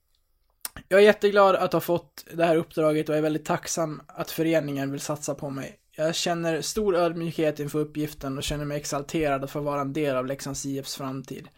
[0.88, 4.90] Jag är jätteglad att ha fått det här uppdraget och är väldigt tacksam att föreningen
[4.92, 5.79] vill satsa på mig.
[6.00, 10.16] Jag känner stor ödmjukhet inför uppgiften och känner mig exalterad att få vara en del
[10.16, 11.48] av Leksands IFs framtid.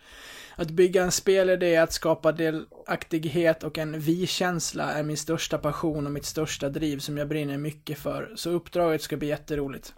[0.57, 6.13] Att bygga en spelidé, att skapa delaktighet och en vi-känsla är min största passion och
[6.13, 9.95] mitt största driv som jag brinner mycket för, så uppdraget ska bli jätteroligt.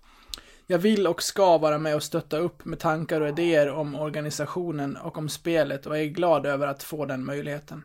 [0.67, 4.97] Jag vill och ska vara med och stötta upp med tankar och idéer om organisationen
[4.97, 7.85] och om spelet och är glad över att få den möjligheten.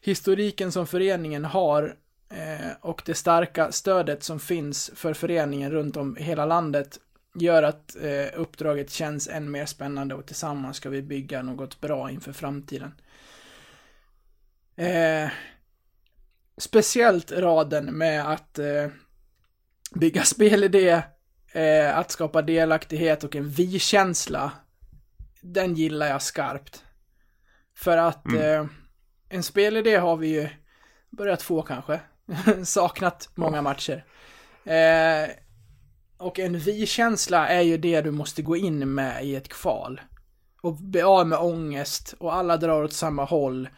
[0.00, 1.96] Historiken som föreningen har
[2.80, 6.98] och det starka stödet som finns för föreningen runt om i hela landet
[7.34, 12.10] gör att eh, uppdraget känns än mer spännande och tillsammans ska vi bygga något bra
[12.10, 12.94] inför framtiden.
[14.76, 15.30] Eh,
[16.58, 18.88] speciellt raden med att eh,
[19.94, 21.02] bygga spelidé,
[21.52, 24.52] eh, att skapa delaktighet och en vi-känsla.
[25.40, 26.84] Den gillar jag skarpt.
[27.74, 28.66] För att eh,
[29.28, 30.48] en spelidé har vi ju
[31.10, 32.00] börjat få kanske.
[32.64, 34.04] Saknat många matcher.
[34.64, 35.30] Eh,
[36.18, 40.00] och en vi-känsla är ju det du måste gå in med i ett kval.
[40.62, 43.68] Och bli av med ångest och alla drar åt samma håll.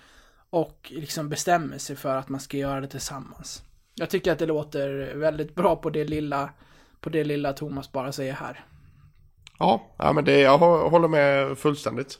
[0.50, 3.62] Och liksom bestämmer sig för att man ska göra det tillsammans.
[3.94, 6.50] Jag tycker att det låter väldigt bra på det lilla,
[7.00, 8.64] på det lilla Thomas bara säger här.
[9.58, 12.18] Ja, ja men det, jag hå- håller med fullständigt.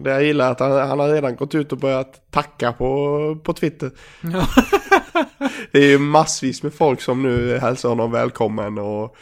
[0.00, 3.40] Det jag gillar är att han, han har redan gått ut och börjat tacka på,
[3.44, 3.90] på Twitter.
[4.22, 4.46] Ja.
[5.72, 9.16] Det är ju massvis med folk som nu hälsar honom välkommen och,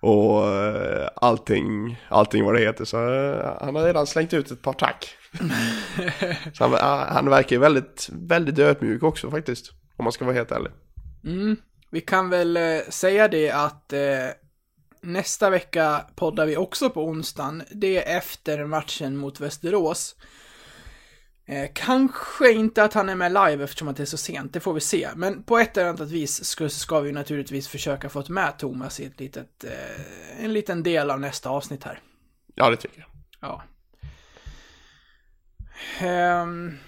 [0.00, 2.84] och eh, allting, allting vad det heter.
[2.84, 5.16] Så eh, han har redan slängt ut ett par tack.
[6.52, 9.72] Så han, ah, han verkar ju väldigt, väldigt ödmjuk också faktiskt.
[9.96, 10.72] Om man ska vara helt ärlig.
[11.24, 11.56] Mm.
[11.90, 14.00] Vi kan väl eh, säga det att eh,
[15.02, 17.62] nästa vecka poddar vi också på onsdagen.
[17.70, 20.16] Det är efter matchen mot Västerås.
[21.46, 24.60] Eh, kanske inte att han är med live eftersom att det är så sent, det
[24.60, 25.08] får vi se.
[25.16, 29.04] Men på ett eller annat vis ska, ska vi naturligtvis försöka få med Thomas i
[29.04, 32.00] ett litet, eh, en liten del av nästa avsnitt här.
[32.54, 33.08] Ja, det tycker jag.
[33.40, 33.62] Ja.
[36.00, 36.78] Ehm,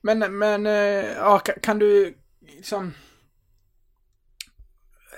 [0.00, 0.72] men, men, eh,
[1.16, 2.94] ja, kan, kan du liksom...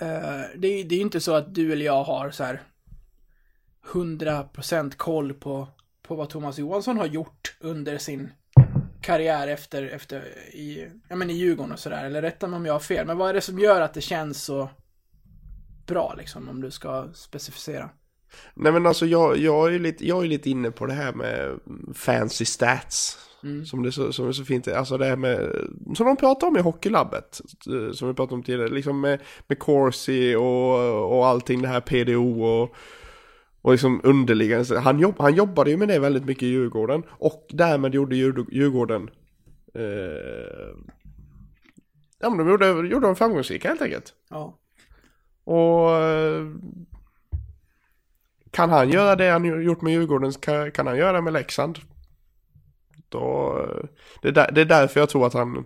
[0.00, 2.62] Eh, det, är- det är ju inte så att du eller jag har så här
[3.92, 5.68] 100% koll på,
[6.02, 8.30] på vad Thomas Johansson har gjort under sin
[9.02, 10.18] karriär efter, efter
[10.52, 12.04] i, ja, men i Djurgården och sådär.
[12.04, 13.06] Eller rätta mig om jag har fel.
[13.06, 14.68] Men vad är det som gör att det känns så
[15.86, 17.90] bra liksom, om du ska specificera?
[18.54, 21.58] Nej men alltså jag, jag, är lite, jag är lite inne på det här med
[21.94, 23.18] fancy stats.
[23.66, 25.38] Som, det så, som är så fint, alltså det här med,
[25.96, 29.58] som de pratar om i Hockeylabbet, eh, som vi pratade om tidigare, liksom med, med
[29.58, 32.74] Corsi och, och allting det här PDO och,
[33.62, 34.80] och liksom underliggande.
[34.80, 38.48] Han, jobb, han jobbade ju med det väldigt mycket i Djurgården och därmed gjorde Djur-
[38.50, 39.10] Djurgården
[39.74, 40.76] eh,
[42.20, 44.14] Ja men de gjorde, gjorde dem framgångsrika helt enkelt.
[44.30, 44.58] Ja.
[45.44, 46.46] Och eh,
[48.50, 51.78] kan han göra det han gjort med Djurgården kan, kan han göra det med Leksand.
[53.08, 53.84] Då, eh,
[54.22, 55.64] det, är där, det är därför jag tror att han,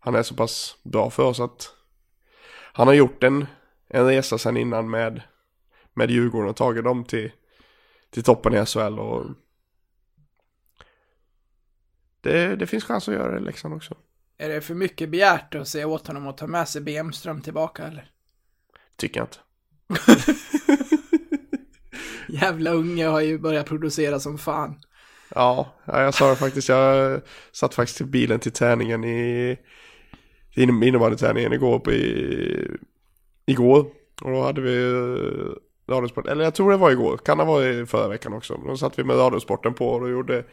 [0.00, 1.68] han är så pass bra för oss att
[2.72, 3.46] han har gjort en,
[3.88, 5.22] en resa sen innan med,
[5.96, 7.32] med Djurgården och tagit dem till,
[8.10, 9.26] till toppen i SHL och
[12.20, 13.94] det, det finns chans att göra det i Leksand också.
[14.38, 17.86] Är det för mycket begärt att säga åt honom att ta med sig Bemström tillbaka
[17.86, 18.10] eller?
[18.96, 19.38] Tycker jag inte.
[22.28, 24.80] Jävla unge har ju börjat producera som fan.
[25.34, 26.68] Ja, ja, jag sa det faktiskt.
[26.68, 27.20] Jag
[27.52, 29.58] satt faktiskt i bilen till träningen i
[30.54, 32.78] in- innebandyträningen igår på i,
[33.46, 33.86] igår.
[34.22, 34.94] Och då hade vi
[35.88, 38.56] eh, Radiosport, eller jag tror det var igår, kan det ha varit förra veckan också.
[38.66, 40.44] Då satt vi med Radiosporten på och då gjorde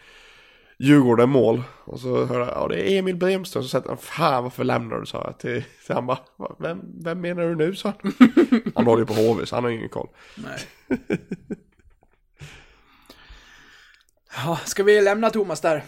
[0.80, 1.63] Djurgården mål.
[1.86, 3.63] Och så hörde jag, ja det är Emil Bremström.
[3.63, 5.06] Så sa jag, fan varför lämnar du?
[5.06, 7.76] sa jag till, till han bara, "Va, vem, vem menar du nu?
[7.76, 8.13] sa han.
[8.76, 10.08] Han håller ju på HV så han har ingen koll.
[10.36, 10.60] Nej.
[14.36, 15.84] Ja, ska vi lämna Thomas där?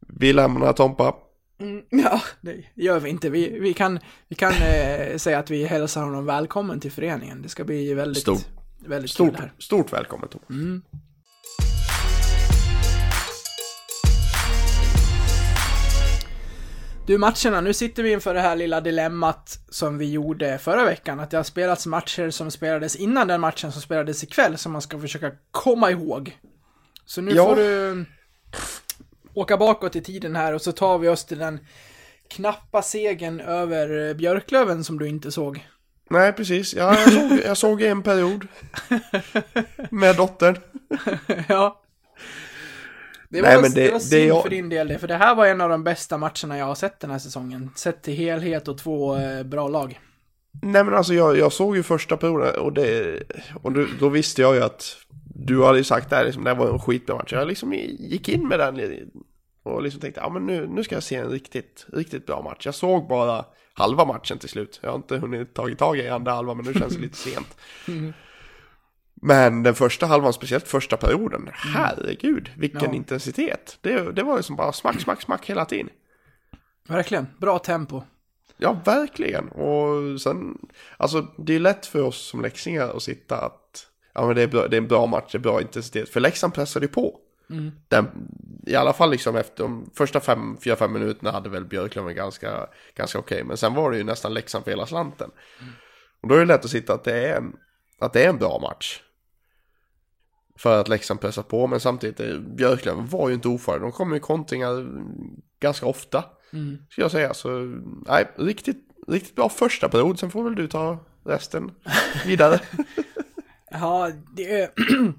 [0.00, 1.14] Vi lämnar Tompa.
[1.60, 3.30] Mm, ja, det gör vi inte.
[3.30, 7.42] Vi, vi kan, vi kan eh, säga att vi hälsar honom välkommen till föreningen.
[7.42, 8.46] Det ska bli väldigt, Stort.
[8.86, 9.52] väldigt Stort, kul här.
[9.58, 10.82] stort välkommen Tom.
[17.06, 17.60] Du, matcherna.
[17.60, 21.20] Nu sitter vi inför det här lilla dilemmat som vi gjorde förra veckan.
[21.20, 24.82] Att det har spelats matcher som spelades innan den matchen som spelades ikväll som man
[24.82, 26.36] ska försöka komma ihåg.
[27.04, 27.48] Så nu Ja.
[27.48, 28.04] får du
[29.40, 31.60] åka bakåt i tiden här och så tar vi oss till den
[32.28, 35.66] knappa segern över eh, Björklöven som du inte såg.
[36.10, 36.74] Nej, precis.
[36.74, 38.46] Ja, jag, såg, jag såg en period.
[39.90, 40.56] Med dottern.
[41.48, 41.82] ja.
[43.28, 45.08] Det var, Nej, men det, det- var det synd jag- för din del det, för
[45.08, 47.70] det här var en av de bästa matcherna jag har sett den här säsongen.
[47.76, 50.00] Sett till helhet och två eh, bra lag.
[50.62, 53.22] Nej, men alltså jag, jag såg ju första perioden och, det,
[53.62, 54.96] och då, då visste jag ju att
[55.34, 57.32] du hade ju sagt det här, liksom, det här var en skitbra match.
[57.32, 58.76] Jag liksom gick in med den
[59.62, 62.66] och liksom tänkte, ja men nu, nu ska jag se en riktigt, riktigt bra match.
[62.66, 63.44] Jag såg bara
[63.74, 64.80] halva matchen till slut.
[64.82, 67.56] Jag har inte hunnit tagit tag i andra halvan, men nu känns det lite sent.
[69.22, 72.94] Men den första halvan, speciellt första perioden, herregud, vilken Ja.
[72.96, 73.78] intensitet.
[73.80, 75.88] Det, det var ju som bara smack, smack, smack hela tiden.
[76.88, 78.02] Verkligen, bra tempo.
[78.56, 79.48] Ja, verkligen.
[79.48, 80.58] Och sen,
[80.96, 84.46] alltså det är lätt för oss som läxingar att sitta att, ja men det är,
[84.46, 86.08] bra, det är en bra match, det är bra intensitet.
[86.08, 87.16] För Leksand pressade ju på.
[87.88, 88.08] Den,
[88.66, 92.66] I alla fall liksom efter de första fem, fyra, fem minuterna hade väl Björklöven ganska,
[92.94, 93.44] ganska okej.
[93.44, 95.30] Men sen var det ju nästan Leksand för hela slanten.
[96.20, 97.52] Och då är det lätt att sitta att det är en,
[97.98, 99.02] att det är en bra match.
[100.56, 103.82] För att Leksand pressar på, men samtidigt, eh, Björklöven var ju inte ofarliga.
[103.82, 104.86] De kom ju kontringar
[105.60, 106.24] ganska ofta.
[106.90, 107.34] Ska jag säga.
[107.34, 107.48] Så
[108.06, 110.18] nej, riktigt, riktigt bra första period.
[110.18, 111.70] Sen får väl du ta resten
[112.26, 112.60] vidare.
[113.70, 114.70] Ja, det är...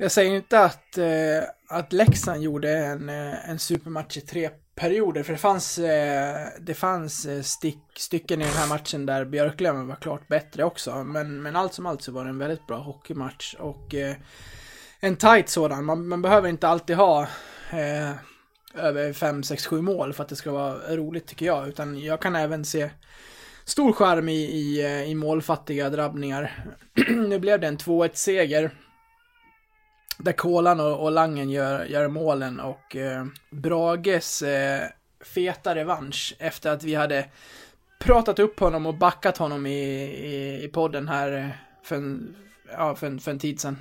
[0.00, 5.22] Jag säger inte att, eh, att Leksand gjorde en, eh, en supermatch i tre perioder,
[5.22, 9.88] för det fanns, eh, det fanns eh, stick, stycken i den här matchen där Björklöven
[9.88, 12.78] var klart bättre också, men, men allt som allt så var det en väldigt bra
[12.78, 14.16] hockeymatch och eh,
[15.00, 15.84] en tight sådan.
[15.84, 17.22] Man, man behöver inte alltid ha
[17.70, 18.10] eh,
[18.74, 22.20] över 5, 6, 7 mål för att det ska vara roligt tycker jag, utan jag
[22.20, 22.90] kan även se
[23.64, 26.64] stor charm i, i, eh, i målfattiga drabbningar.
[27.28, 28.70] nu blev det en 2-1 seger.
[30.18, 34.82] Där Kolan och, och Langen gör, gör målen och eh, Brages eh,
[35.34, 37.26] feta revansch efter att vi hade
[37.98, 41.48] pratat upp honom och backat honom i, i, i podden här eh,
[41.82, 42.36] för en,
[42.72, 43.78] ja, för en, för en tid sedan.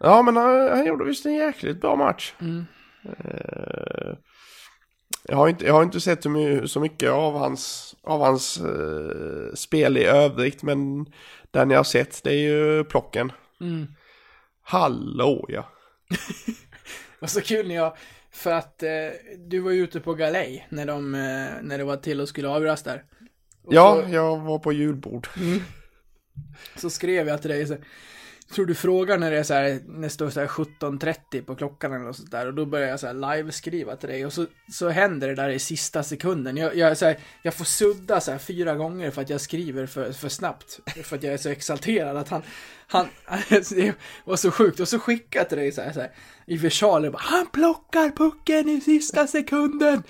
[0.00, 2.34] Ja, men han, han gjorde visst en jäkligt bra match.
[2.40, 2.64] Mm.
[3.04, 4.14] Eh,
[5.22, 8.60] jag, har inte, jag har inte sett så my- så mycket av hans, av hans
[8.60, 11.06] eh, spel i övrigt, men
[11.50, 13.32] den jag har sett det är ju plocken.
[13.60, 13.86] Mm.
[14.64, 15.68] Hallå ja.
[17.20, 17.96] Och så kul när jag,
[18.30, 18.88] för att eh,
[19.38, 22.48] du var ju ute på galej när de, eh, när det var till och skulle
[22.48, 23.04] avgöras där.
[23.62, 25.28] Och Ja, så- jag var på julbord.
[26.76, 27.76] Så skrev jag till dig så
[28.52, 31.54] tror du frågar när det är så här, när det står så här 17.30 på
[31.54, 34.32] klockan eller något sånt där och då börjar jag så här live-skriva till dig och
[34.32, 36.56] så, så händer det där i sista sekunden.
[36.56, 39.86] Jag, jag, så här, jag får sudda så här fyra gånger för att jag skriver
[39.86, 40.80] för, för snabbt.
[41.04, 42.42] För att jag är så exalterad att han,
[42.86, 43.08] han,
[43.48, 44.80] det var så sjukt.
[44.80, 46.12] Och så skickar jag till dig så här, så här
[46.46, 50.02] i versaler bara, han plockar pucken i sista sekunden.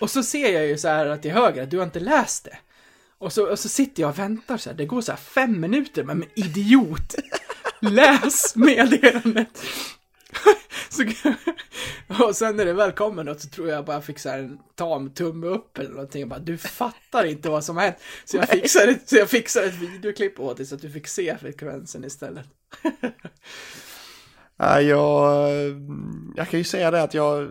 [0.00, 2.44] Och så ser jag ju så här att till höger att du har inte läst
[2.44, 2.58] det.
[3.18, 5.60] Och så, och så sitter jag och väntar så här, det går så här fem
[5.60, 7.14] minuter, men idiot!
[7.80, 9.62] Läs meddelandet!
[10.88, 11.04] så,
[12.24, 14.58] och sen när det väl kommer något så tror jag bara fick så här en
[14.74, 16.20] tam tumme upp eller någonting.
[16.20, 17.96] Jag bara, du fattar inte vad som har hänt.
[18.24, 21.38] Så jag fixade, så jag fixade ett videoklipp åt dig så att du fick se
[21.38, 22.46] frekvensen istället.
[24.62, 25.40] Ja, jag,
[26.36, 27.48] jag kan ju säga det att jag,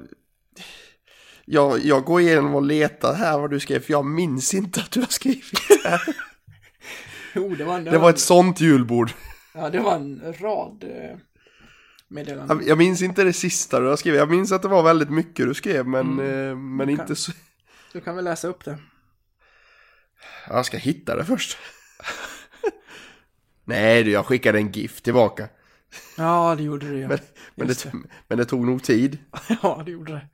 [1.46, 4.92] jag, jag går igenom och letar här vad du skrev, för jag minns inte att
[4.92, 6.02] du har skrivit det här.
[7.36, 9.12] Jo, det var Det var ett sånt julbord.
[9.60, 11.18] Ja, det var en rad eh,
[12.08, 12.62] meddelanden.
[12.68, 14.20] Jag- minns inte det sista du har skrivit.
[14.20, 17.32] Jag minns att det var väldigt mycket du skrev, men, eh, men kan- inte så...
[17.94, 18.78] Du kan väl läsa upp det?
[20.50, 21.58] Jag ska hitta det först.
[23.66, 25.48] Nej du, jag skickade en GIF tillbaka.
[26.18, 27.08] Ja, det gjorde du ja.
[27.08, 27.20] Men,
[27.56, 27.92] men, Just det,
[28.28, 29.18] men det tog nog tid.
[29.64, 30.28] Ja, det gjorde det.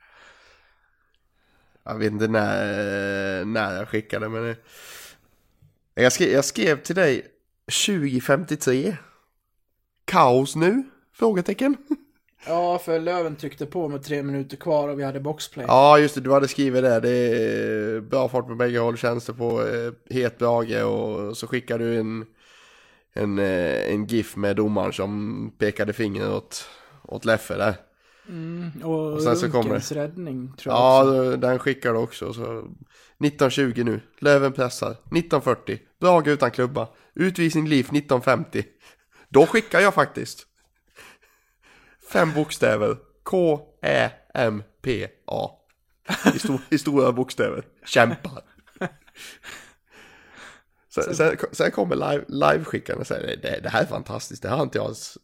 [1.84, 4.56] Jag vet inte när, när jag skickade men det,
[5.94, 7.26] jag, skrev, jag skrev till dig
[7.86, 8.96] 2053.
[10.06, 10.82] Kaos nu?
[11.14, 11.76] Frågetecken.
[12.48, 15.64] Ja, för Löven tryckte på med tre minuter kvar och vi hade boxplay.
[15.68, 17.00] Ja just det, du hade skrivit det.
[17.00, 19.62] Det är bra fart på bägge håll känns det på.
[19.62, 22.24] Eh, het Brage och så skickade du en,
[23.12, 26.68] en, eh, en GIF med domaren som pekade finger åt,
[27.04, 27.74] åt Leffe där.
[28.84, 31.36] och och sen så kommer Runkens räddning, tror jag Ja, också.
[31.36, 32.32] den skickar du också.
[32.32, 34.00] Så 1920 nu.
[34.18, 34.90] Löven pressar.
[34.90, 35.78] 1940.
[36.00, 36.88] Brage utan klubba.
[37.14, 38.64] Utvisning Liv 1950.
[39.36, 40.46] Då skickar jag faktiskt.
[42.12, 42.96] Fem bokstäver.
[43.22, 45.50] K, Ä, M, P, A.
[46.34, 47.64] I, stor, i stora bokstäver.
[47.84, 48.42] Kämpar.
[50.88, 54.42] Sen, sen, sen kommer live, live-skickaren och säger det, det här är fantastiskt.
[54.42, 55.18] Det här har inte jag ens...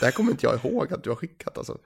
[0.00, 1.78] Det här kommer inte jag ihåg att du har skickat alltså.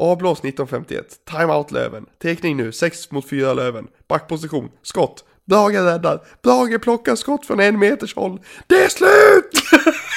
[0.00, 1.24] Avblås 1951.
[1.24, 2.06] Timeout Löven.
[2.22, 2.72] Tekning nu.
[2.72, 3.88] 6 mot 4 Löven.
[4.08, 4.70] Backposition.
[4.82, 5.24] Skott.
[5.44, 6.26] Brage räddar.
[6.42, 8.40] Brage plockar skott från en meters håll.
[8.66, 9.50] Det är slut!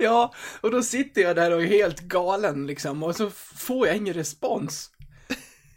[0.00, 3.96] Ja, och då sitter jag där och är helt galen liksom och så får jag
[3.96, 4.90] ingen respons.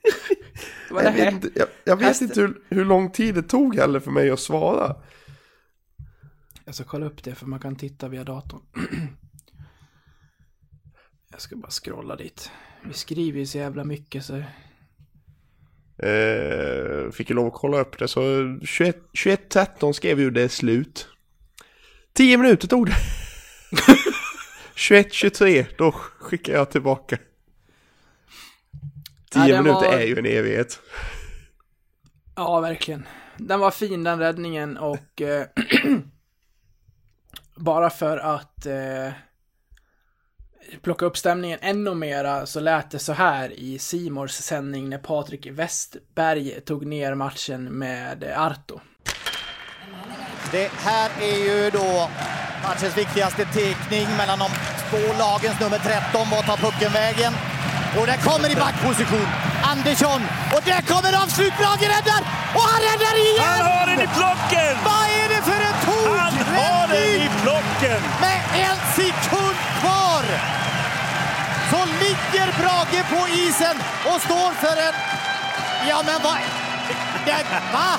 [0.90, 4.00] Vad Jag vet, inte, jag, jag vet inte hur, hur lång tid det tog heller
[4.00, 4.96] för mig att svara.
[6.66, 8.62] Jag ska kolla upp det för man kan titta via datorn.
[11.32, 12.52] Jag ska bara scrolla dit.
[12.86, 14.44] Vi skriver ju så jävla mycket så...
[16.02, 18.22] Eh, fick ju lov att kolla upp det så
[18.64, 21.08] 21 21.13 skrev ju det slut.
[22.14, 22.96] 10 minuter tog det.
[24.76, 27.18] 21.23 då skickar jag tillbaka.
[29.32, 30.80] 10 Ja, minuter var- är ju en evighet.
[32.36, 33.08] Ja, verkligen.
[33.38, 35.46] Den var fin den räddningen och eh,
[37.56, 39.12] bara för att eh,
[40.82, 45.48] plocka upp stämningen ännu mera så lät det så här i Simors sändning när Patrik
[45.48, 48.80] Westberg tog ner matchen med Arto.
[50.52, 52.10] Det här är ju då
[52.64, 54.50] matchens viktigaste tekning mellan de
[54.90, 56.30] två lagens nummer 13.
[56.32, 57.34] Var tar pucken vägen?
[58.00, 59.28] Och där kommer i backposition
[59.64, 60.22] Andersson.
[60.56, 61.54] Och där kommer avslut.
[61.60, 62.22] Brage räddar!
[62.56, 63.46] Och han räddar igen!
[63.48, 64.74] Han har den i plocken!
[64.90, 66.18] Vad är det för en tok?
[66.26, 68.02] Han har den i plocken!
[68.22, 69.41] Med en sekund
[72.32, 74.94] ligger Brage på isen och står för en...
[75.90, 76.38] Ja, men vad...
[77.26, 77.46] Det...
[77.74, 77.98] Va?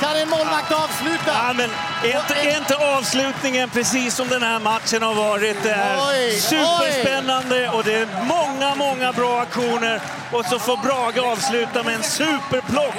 [0.00, 1.32] Kan en målvakt avsluta?
[1.32, 1.70] Ja, men
[2.02, 5.62] är inte, är inte avslutningen precis som den här matchen har varit?
[5.62, 10.00] Det är Oj, superspännande och det är många, många bra aktioner.
[10.32, 12.94] Och så får Brage avsluta med en superplock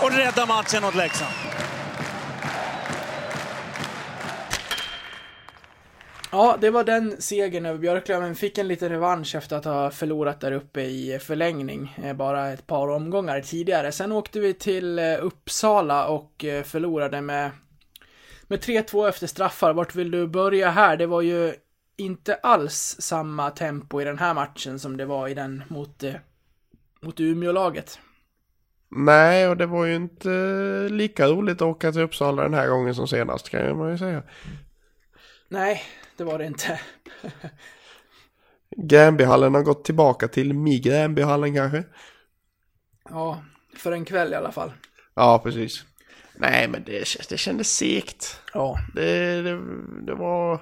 [0.00, 1.32] och rädda matchen åt Leksand.
[6.32, 8.34] Ja, det var den segern över Björklöven.
[8.34, 11.96] Fick en liten revansch efter att ha förlorat där uppe i förlängning.
[12.04, 13.92] Eh, bara ett par omgångar tidigare.
[13.92, 17.50] Sen åkte vi till eh, Uppsala och eh, förlorade med,
[18.42, 19.72] med 3-2 efter straffar.
[19.72, 20.96] Vart vill du börja här?
[20.96, 21.54] Det var ju
[21.96, 26.04] inte alls samma tempo i den här matchen som det var i den mot,
[27.00, 27.98] mot Umeå-laget.
[28.88, 30.28] Nej, och det var ju inte
[30.90, 34.22] lika roligt att åka till Uppsala den här gången som senast kan man ju säga.
[35.50, 35.82] Nej,
[36.16, 36.80] det var det inte.
[38.76, 41.84] Gränbyhallen har gått tillbaka till Mi-Gränbyhallen kanske.
[43.08, 43.44] Ja,
[43.76, 44.72] för en kväll i alla fall.
[45.14, 45.84] Ja, precis.
[46.34, 48.40] Nej, men det, det kändes segt.
[48.54, 48.78] Ja.
[48.94, 49.60] Det, det,
[50.06, 50.60] det var...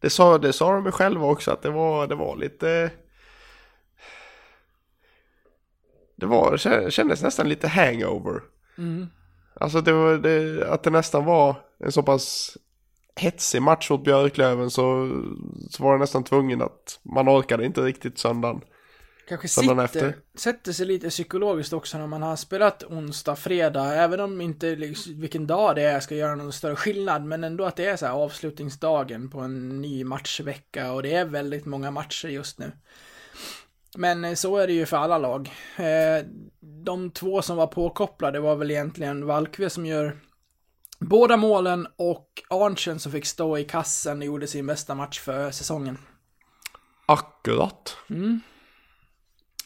[0.00, 2.90] Det sa, det sa de själva också att det var, det var lite...
[6.16, 6.50] Det var,
[6.84, 8.42] det kändes nästan lite hangover.
[8.78, 9.06] Mm.
[9.54, 12.56] Alltså det var, det, att det nästan var en så pass
[13.16, 15.10] hetsig match mot Björklöven så,
[15.70, 18.60] så var det nästan tvungen att man orkade inte riktigt söndagen.
[19.28, 20.20] Kanske Söndagen sitter, efter.
[20.34, 25.20] sätter sig lite psykologiskt också när man har spelat onsdag, fredag, även om inte liksom,
[25.20, 28.06] vilken dag det är ska göra någon större skillnad, men ändå att det är så
[28.06, 32.72] här avslutningsdagen på en ny matchvecka och det är väldigt många matcher just nu.
[33.96, 35.50] Men eh, så är det ju för alla lag.
[35.76, 36.26] Eh,
[36.60, 40.16] De två som var påkopplade var väl egentligen Valkve som gör
[40.98, 45.50] båda målen och Arntzen som fick stå i kassen och gjorde sin bästa match för
[45.50, 45.98] säsongen.
[47.06, 47.96] Akkurat.
[48.10, 48.40] Mm.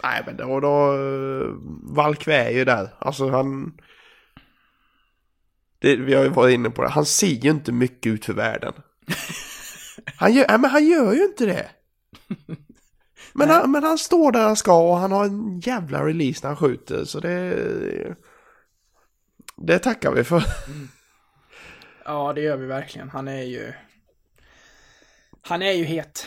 [0.02, 1.48] Nej men då, då eh,
[1.82, 2.94] Valkve är ju där.
[2.98, 3.72] Alltså han...
[5.78, 6.88] Det, vi har ju varit inne på det.
[6.88, 8.72] Han ser ju inte mycket ut för världen.
[10.16, 11.70] Han gör, nej, men han gör ju inte det.
[13.32, 16.48] Men han, men han står där han ska och han har en jävla release när
[16.48, 17.04] han skjuter.
[17.04, 18.16] Så det...
[19.56, 20.42] Det tackar vi för.
[22.11, 23.08] Ja, det gör vi verkligen.
[23.08, 23.72] Han är ju...
[25.42, 26.26] Han är ju het.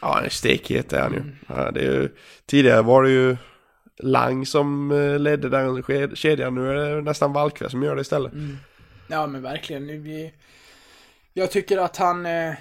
[0.00, 1.22] Ja, han är stekhet är han ju.
[1.48, 2.16] Ja, det är ju.
[2.46, 3.36] Tidigare var det ju
[3.98, 5.82] Lang som eh, ledde den
[6.14, 6.54] kedjan.
[6.54, 8.32] Nu är det nästan Valkve som gör det istället.
[9.08, 10.02] Ja, men verkligen.
[10.02, 10.34] Vi...
[11.32, 12.26] Jag tycker att han...
[12.26, 12.54] Eh...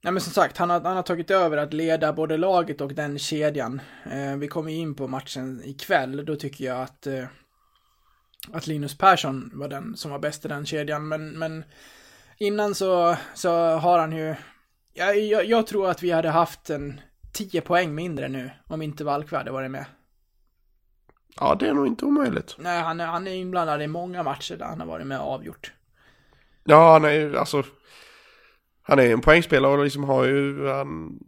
[0.00, 2.94] Ja, men som sagt, han har, han har tagit över att leda både laget och
[2.94, 3.80] den kedjan.
[4.12, 6.24] Eh, vi kommer in på matchen ikväll.
[6.24, 7.06] Då tycker jag att...
[7.06, 7.24] Eh...
[8.52, 11.08] Att Linus Persson var den som var bäst i den kedjan.
[11.08, 11.64] Men, men
[12.38, 14.34] innan så, så har han ju...
[14.94, 17.00] Jag, jag, jag tror att vi hade haft en
[17.32, 19.84] 10 poäng mindre nu om inte Valkve hade varit med.
[21.40, 22.56] Ja, det är nog inte omöjligt.
[22.58, 25.32] Nej, han är, han är inblandad i många matcher där han har varit med och
[25.32, 25.72] avgjort.
[26.64, 27.62] Ja, han är ju alltså...
[28.82, 30.68] Han är en poängspelare och liksom har ju...
[30.68, 31.18] Han,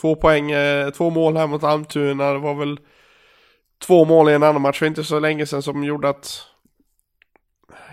[0.00, 2.32] två poäng, eh, två mål här mot Almtuna.
[2.32, 2.80] Det var väl
[3.78, 6.42] två mål i en annan match för inte så länge sedan som gjorde att...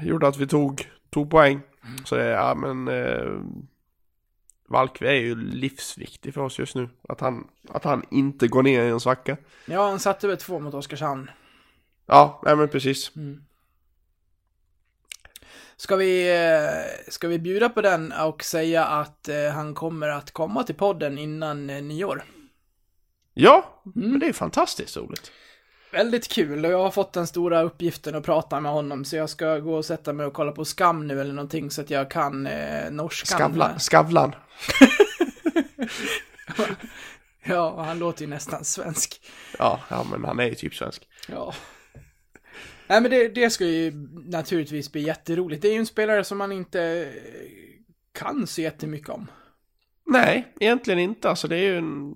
[0.01, 1.61] Gjorde att vi tog, tog poäng.
[2.05, 2.88] Så det, ja men...
[2.88, 3.31] Eh,
[4.67, 6.89] Valkve är ju livsviktig för oss just nu.
[7.09, 9.38] Att han, att han inte går ner i en svacka.
[9.65, 11.29] Ja, han satte väl två mot Oskarshamn.
[12.05, 13.11] Ja, nej men precis.
[15.75, 20.31] Ska vi, eh, ska vi bjuda på den och säga att eh, han kommer att
[20.31, 22.23] komma till podden innan eh, nyår?
[23.34, 25.31] Ja, men det är fantastiskt roligt.
[25.93, 29.29] Väldigt kul och jag har fått den stora uppgiften att prata med honom så jag
[29.29, 32.11] ska gå och sätta mig och kolla på Skam nu eller någonting så att jag
[32.11, 33.39] kan eh, norskan.
[33.39, 33.79] Skavlan.
[33.79, 34.35] Skavlan.
[37.43, 39.21] Ja, han låter ju nästan svensk.
[39.59, 41.07] Ja, ja, men han är ju typ svensk.
[41.27, 41.53] Ja.
[42.87, 43.91] Nej men det, det ska ju
[44.25, 45.61] naturligtvis bli jätteroligt.
[45.61, 47.07] Det är ju en spelare som man inte eh,
[48.13, 49.31] kan så jättemycket om.
[50.05, 51.29] Nej, egentligen inte.
[51.29, 52.15] Alltså det är ju en...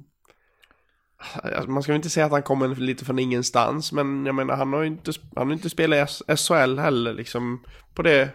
[1.43, 4.55] Alltså, Man ska väl inte säga att han kommer lite från ingenstans, men jag menar
[4.55, 8.29] han har ju inte, han har inte spelat i SHL heller liksom på det,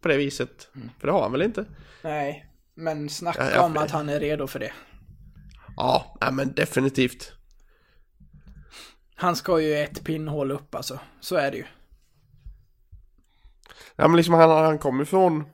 [0.00, 0.68] på det viset.
[0.98, 1.64] För det har han väl inte?
[2.02, 4.72] Nej, men snacka Ja, ja, om att han är redo för det.
[5.76, 7.32] Ja, nej, men definitivt.
[9.14, 10.98] Han ska ju ett pinnhål upp alltså.
[11.20, 11.64] Så är det ju.
[13.96, 15.44] Ja men liksom han, han kom ifrån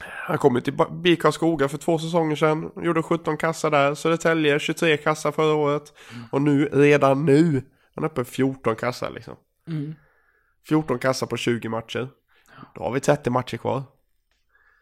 [0.00, 2.70] Han kom till BIK Karlskoga för två säsonger sedan.
[2.82, 3.94] Gjorde 17 kassar där.
[3.94, 5.92] Södertälje 23 kassar förra året.
[6.30, 7.62] Och nu, redan nu
[7.94, 9.36] Han är uppe i 14 kassar liksom.
[10.68, 12.08] 14 kassar på 20 matcher.
[12.74, 13.82] Då har vi 30 matcher kvar.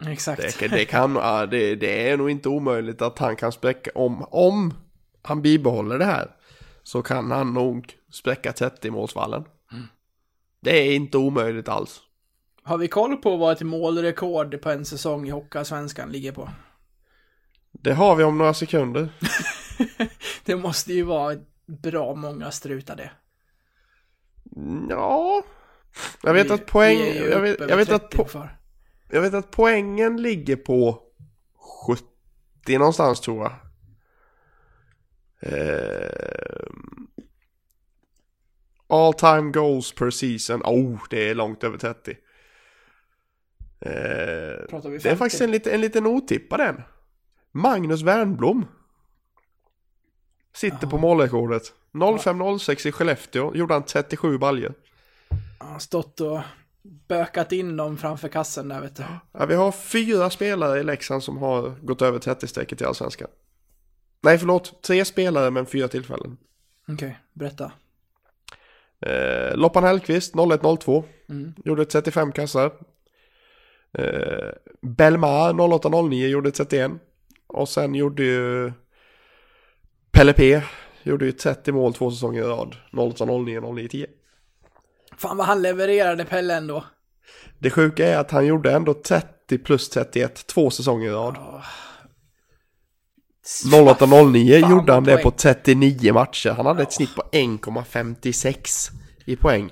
[0.07, 0.61] Exakt.
[0.61, 1.15] det, det kan
[1.51, 4.75] det, det är nog inte omöjligt att han kan spräcka om Om
[5.23, 6.31] han bibehåller det här
[6.83, 9.45] Så kan han nog spräcka 30 målsvallen.
[10.61, 12.01] Det är inte omöjligt alls
[12.67, 16.51] Har vi koll på vad ett målrekord på en säsong i Hockeyallsvenskan ligger på?
[17.73, 19.09] Det har vi om några sekunder
[20.45, 21.37] Det måste ju vara
[21.67, 23.11] bra många strutar det.
[24.89, 25.43] Ja.
[26.23, 26.99] Jag vet att poäng...
[26.99, 28.59] Vi är ju Jag vet, jag, vet att 30 po, för.
[29.11, 31.03] jag vet att poängen ligger på
[31.89, 33.53] 70 någonstans tror jag.
[35.41, 37.07] Ehm,
[38.87, 40.63] all time goals per season.
[40.65, 42.17] Oh, det är långt över 30.
[43.81, 45.17] Vi det är 50?
[45.17, 46.83] faktiskt en, lite, en liten otippad en.
[47.53, 48.67] Magnus Wernbloom.
[50.55, 51.73] Sitter på målrekordet.
[51.93, 54.75] 05.06 i Skellefteå gjorde han 37 baljor.
[55.59, 56.41] Han har stått och
[57.09, 59.05] bökat in dem framför kassen där vet du.
[59.33, 63.29] Ja, vi har fyra spelare i Leksand som har gått över 30-strecket i Allsvenskan.
[64.23, 64.83] Nej, förlåt.
[64.83, 66.37] Tre spelare men fyra tillfällen.
[66.89, 67.73] Okej, berätta.
[69.01, 71.05] Eh, Loppan Hellqvist 01-02.
[71.65, 72.73] Gjorde 35 kassar.
[73.99, 74.51] Eh,
[74.83, 76.91] Belmar 0809 gjorde 31.
[77.47, 78.73] Och sen gjorde ju
[80.13, 80.63] Pelle P.
[81.03, 82.77] Gjorde ju 30 mål två säsonger i rad.
[82.93, 84.07] 0809 09 10.
[85.17, 86.85] Fan vad han levererade Pelle ändå.
[87.59, 91.37] Det sjuka är att han gjorde ändå 30 plus 31 två säsonger i rad.
[93.75, 95.39] 0809 Fan, gjorde han vad det på poäng.
[95.39, 96.51] 39 matcher.
[96.51, 98.91] Han hade ett snitt på 1,56
[99.25, 99.71] i poäng.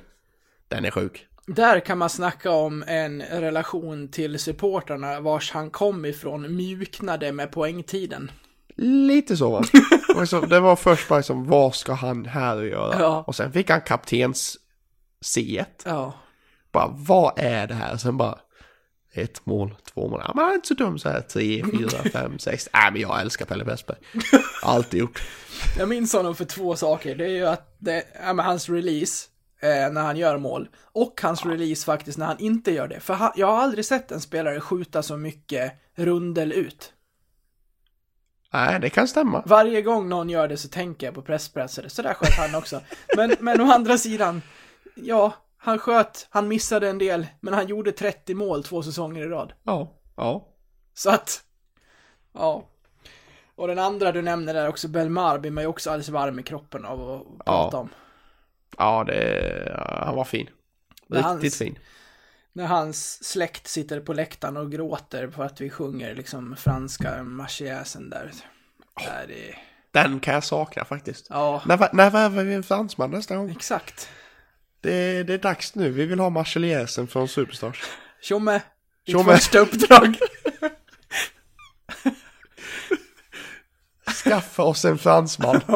[0.69, 1.27] Den är sjuk.
[1.47, 7.53] Där kan man snacka om en relation till supportrarna vars han kom ifrån mjuknade med
[7.53, 8.31] poängtiden.
[8.77, 9.65] Lite så va?
[10.49, 13.01] Det var först bara som, vad ska han här göra?
[13.01, 13.25] Ja.
[13.27, 14.57] Och sen fick han kaptens
[15.25, 15.65] C1.
[15.85, 16.15] Ja.
[16.73, 17.97] Bara, vad är det här?
[17.97, 18.39] Sen bara,
[19.13, 20.23] ett mål, två mål.
[20.25, 21.21] Ja, men han är inte så dum så här.
[21.21, 22.69] Tre, fyra, fem, sex.
[22.73, 23.99] Nej, men jag älskar Pelle Westberg.
[24.63, 25.23] Alltid gjort.
[25.79, 27.15] Jag minns honom för två saker.
[27.15, 29.29] Det är ju att det, ja, men hans release
[29.65, 33.01] när han gör mål och hans release faktiskt när han inte gör det.
[33.01, 36.93] För jag har aldrig sett en spelare skjuta så mycket rundel ut.
[38.53, 39.43] Nej, det kan stämma.
[39.47, 41.89] Varje gång någon gör det så tänker jag på presspressare.
[41.91, 42.81] Så där sköt han också.
[43.17, 44.43] Men, men å andra sidan,
[44.95, 49.29] ja, han sköt, han missade en del, men han gjorde 30 mål två säsonger i
[49.29, 49.53] rad.
[49.63, 50.49] Ja, ja.
[50.95, 51.43] Så att,
[52.33, 52.69] ja.
[53.57, 56.43] Och den andra du nämner där också, Belmar, blir man ju också alldeles varm i
[56.43, 57.89] kroppen av att prata om.
[58.79, 60.47] Ja, det, han var fin.
[61.11, 61.79] Är Riktigt hans- fin.
[62.53, 68.11] När hans släkt sitter på läktaren och gråter för att vi sjunger liksom franska marschjäsen
[68.11, 68.31] där.
[69.05, 69.55] Där det,
[69.93, 71.27] Den kan jag sakna faktiskt.
[71.31, 73.51] ja, När, när värvar vi en fransman nästa gång?
[73.51, 74.09] exakt.
[74.81, 75.91] Det, det är dags nu.
[75.91, 77.83] Vi vill ha Marseljäsen från Superstars.
[78.23, 78.53] Tjomme,
[79.07, 79.33] ditt Tjomme.
[79.37, 80.17] första uppdrag.
[84.25, 85.61] Skaffa oss en fransman.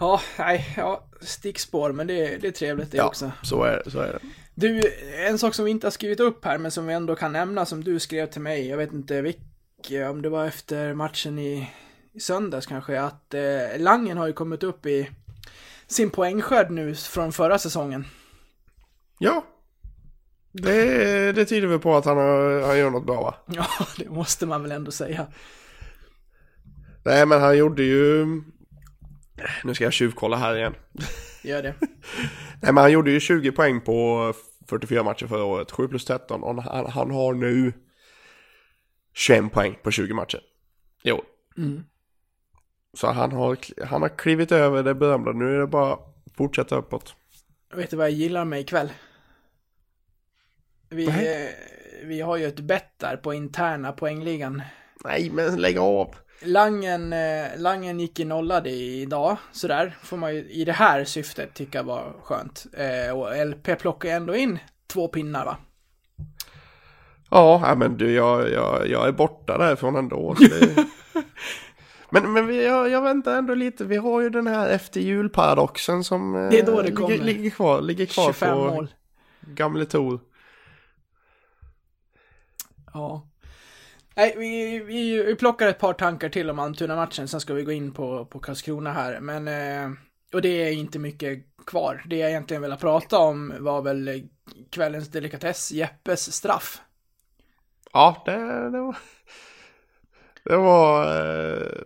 [0.00, 3.32] Ja, nej, ja, stickspår, men det, det är trevligt det Ja, också.
[3.42, 4.18] så är, så är det.
[4.54, 4.82] Du,
[5.28, 7.66] en sak som vi inte har skrivit upp här, men som vi ändå kan nämna,
[7.66, 11.70] som du skrev till mig, jag vet inte vilka, om det var efter matchen i,
[12.12, 15.10] i söndags kanske, att eh, Langen har ju kommit upp i
[15.86, 18.04] sin poängskörd nu från förra säsongen.
[19.18, 19.44] Ja.
[20.52, 23.34] Det, det tyder väl på att han, har, han gör något bra va?
[23.46, 23.66] Ja,
[23.98, 25.26] det måste man väl ändå säga.
[27.04, 28.26] Nej men han gjorde ju...
[29.64, 30.74] Nu ska jag tjuvkolla här igen.
[31.42, 31.74] Gör det.
[32.62, 34.32] Nej men han gjorde ju 20 poäng på
[34.68, 35.70] 44 matcher förra året.
[35.70, 36.42] 7 plus 13.
[36.42, 37.72] Och han, han har nu
[39.14, 40.40] 21 poäng på 20 matcher.
[41.04, 41.24] År.
[41.56, 41.84] Mm.
[42.94, 45.32] Så han har, han har klivit över det berömda.
[45.32, 46.00] Nu är det bara att
[46.36, 47.14] fortsätta uppåt.
[47.74, 48.92] Vet du vad jag gillar med ikväll?
[50.88, 51.44] Vi, Nej.
[51.44, 51.50] eh,
[52.06, 54.62] vi har ju ett bett där på interna poängligan.
[55.04, 56.14] Nej men lägg av.
[56.42, 59.96] Langen, eh, Langen gick i nollade idag, sådär.
[60.02, 62.66] Får man ju i det här syftet tycka var skönt.
[62.72, 65.56] Eh, och LP plockar ändå in två pinnar va?
[67.30, 70.34] Ja, men du, jag, jag, jag är borta därifrån ändå.
[70.38, 70.86] Det...
[72.10, 73.84] men men vi, jag, jag väntar ändå lite.
[73.84, 77.18] Vi har ju den här efter julparadoxen som eh, Det är då det ligger, kommer.
[77.18, 78.88] ligger kvar, ligger kvar 25 på mål.
[79.40, 80.20] gamle Tor.
[82.94, 83.28] Ja.
[84.16, 87.72] Nej, vi, vi, vi plockar ett par tankar till om Almtuna-matchen, sen ska vi gå
[87.72, 89.20] in på, på Karlskrona här.
[89.20, 89.98] Men, eh,
[90.32, 92.02] och det är inte mycket kvar.
[92.06, 94.28] Det jag egentligen ville prata om var väl
[94.70, 96.80] kvällens delikatess, Jeppes straff.
[97.92, 98.96] Ja, det, det var...
[100.44, 101.20] Det var...
[101.20, 101.82] Eh...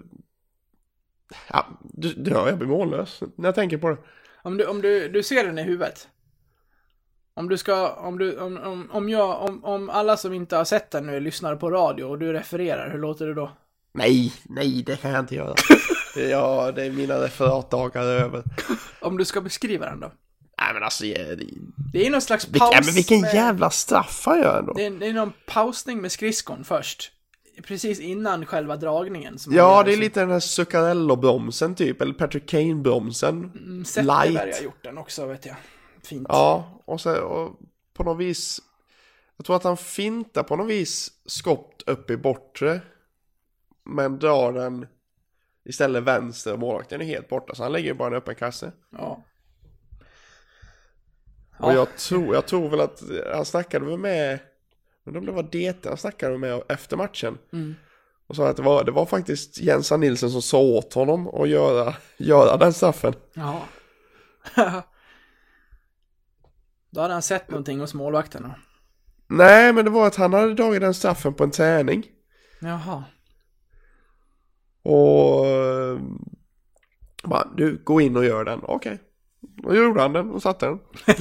[1.52, 3.96] Ja, du, du jag blir mållös när jag tänker på det.
[4.42, 6.08] Om du, om du, du ser den i huvudet.
[7.40, 10.64] Om du ska, om du, om, om, om jag, om, om alla som inte har
[10.64, 13.52] sett den nu lyssnar på radio och du refererar, hur låter det då?
[13.94, 15.54] Nej, nej, det kan jag inte göra.
[16.30, 18.42] ja, det är mina referatdagar över.
[19.00, 20.06] Om du ska beskriva den då?
[20.60, 21.04] Nej, men alltså...
[21.04, 21.38] Det,
[21.92, 24.72] det, är någon slags paus ja, men vilken med, jävla straff han gör ändå.
[24.72, 27.12] det, är, det är någon pausning med skridskon först.
[27.64, 29.38] Precis innan själva dragningen.
[29.50, 33.52] Ja, det är så- lite den här Zuccarello-bromsen typ, eller Patrick Kane-bromsen.
[33.54, 35.56] Mm, Zetterberg har gjort den också, vet jag.
[36.04, 36.26] Fint.
[36.28, 37.58] Ja, och, så, och
[37.94, 38.60] på något vis...
[39.36, 42.80] Jag tror att han fintar på något vis skott upp i bortre.
[43.84, 44.86] Men drar den
[45.64, 47.54] istället vänster och målvakten är helt borta.
[47.54, 48.72] Så han lägger ju bara en öppen kasse.
[48.90, 49.24] Ja.
[51.58, 51.74] Och Ja.
[51.74, 53.02] jag tror, jag tror väl att
[53.34, 54.38] han snackade väl med...
[55.04, 57.38] Men om det var DT han snackade med efter matchen.
[57.52, 57.74] Mm.
[58.26, 61.48] Och sa att det var, det var faktiskt Jens Nilsson som sa åt honom att
[61.48, 63.14] göra, göra den straffen.
[63.34, 63.62] Ja.
[66.90, 68.50] Då hade han sett någonting hos målvakten då.
[69.36, 72.06] Nej, men det var att han hade dragit den straffen på en träning.
[72.60, 73.04] Jaha.
[74.82, 75.46] Och...
[75.46, 75.98] eh,
[77.24, 78.60] Bara, du, gå in och gör den.
[78.62, 78.98] Okej.
[79.64, 80.78] Och gjorde han den och satte den.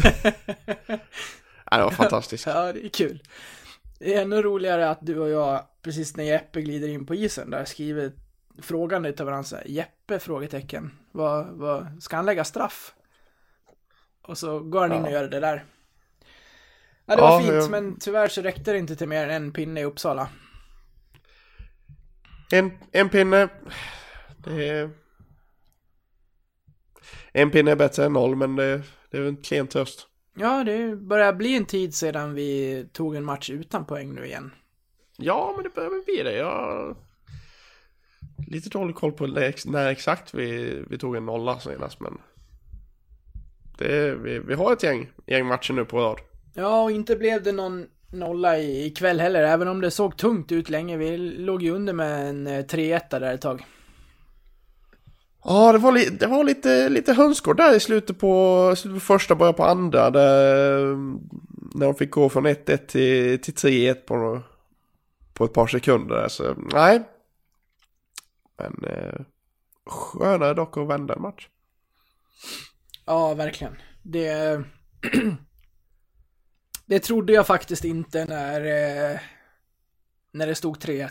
[1.71, 2.45] Nej, det var fantastiskt.
[2.47, 3.23] Ja, det är kul.
[3.99, 7.49] Det är ännu roligare att du och jag, precis när Jeppe glider in på isen,
[7.49, 8.11] där skriver
[8.61, 10.19] frågan till varandra så här, Jeppe?
[10.19, 10.91] Frågetecken.
[11.11, 12.93] Vad, vad, ska han lägga straff?
[14.29, 15.65] Och så går han in och gör det där.
[17.05, 19.43] Ja, det var Ja, fint, jag- men tyvärr så räckte det inte till mer än
[19.43, 20.29] en pinne i Uppsala.
[22.51, 23.49] En, en pinne.
[24.37, 24.89] Det är...
[27.33, 30.07] En pinne är bättre än noll, men det, det är en klen tröst.
[30.35, 34.51] Ja, det börjar bli en tid sedan vi tog en match utan poäng nu igen.
[35.17, 36.37] Ja, men det börjar väl bli det.
[36.37, 36.95] Jag
[38.47, 42.17] lite dålig koll på när när exakt vi, vi tog en nolla senast, men
[43.79, 46.19] det, vi, vi har ett gäng, gäng matcher nu på rad.
[46.53, 50.51] Ja, och inte blev det någon nolla i- ikväll heller, även om det såg tungt
[50.51, 50.97] ut länge.
[50.97, 53.65] Vi låg ju under med en eh, 3-1 där ett tag.
[55.43, 59.05] Ja, det var, li, det var lite, lite hönsgård där i slutet på, slutet på
[59.05, 60.09] första, början på andra.
[60.09, 60.85] Där,
[61.75, 64.41] när de fick gå från 1-1 till, till 3-1 på,
[65.33, 66.27] på ett par sekunder.
[66.27, 67.01] Så nej.
[68.57, 69.19] Men eh,
[69.85, 71.47] skönare dock att vända en match.
[73.09, 73.75] Ja, verkligen.
[74.03, 74.63] Det...
[76.85, 79.19] det trodde jag faktiskt inte när, eh,
[80.31, 81.09] när det stod 3-1.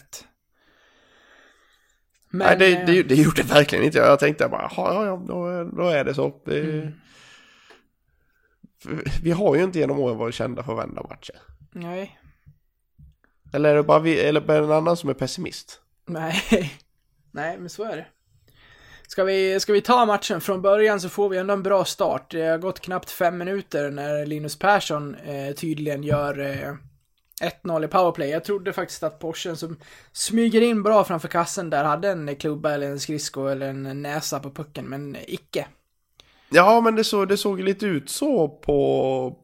[2.30, 3.99] Men, nej, det, eh, det, det gjorde det verkligen inte.
[3.99, 6.42] Jag tänkte bara, "Jaha, ja, ja, då, då är det så.
[6.44, 6.92] Det, Mm.
[9.22, 11.36] Vi har ju inte genom åren varit kända för att vända matcher.
[11.72, 12.18] Nej.
[13.53, 15.80] Eller är det bara vi, eller bara en annan som är pessimist?
[16.07, 16.42] Nej.
[17.32, 18.07] Nej, men så är det.
[19.09, 22.30] Ska vi, ska vi ta matchen från början så får vi ändå en bra start.
[22.30, 26.74] Det har gått knappt fem minuter när Linus Persson eh, tydligen gör eh,
[27.64, 28.30] 1-0 i powerplay.
[28.30, 29.76] Jag trodde faktiskt att Porschen som
[30.12, 34.40] smyger in bra framför kassen där hade en klubba eller en skridsko eller en näsa
[34.40, 35.66] på pucken, men icke.
[36.50, 39.36] Ja, men det, så, det såg lite ut så på,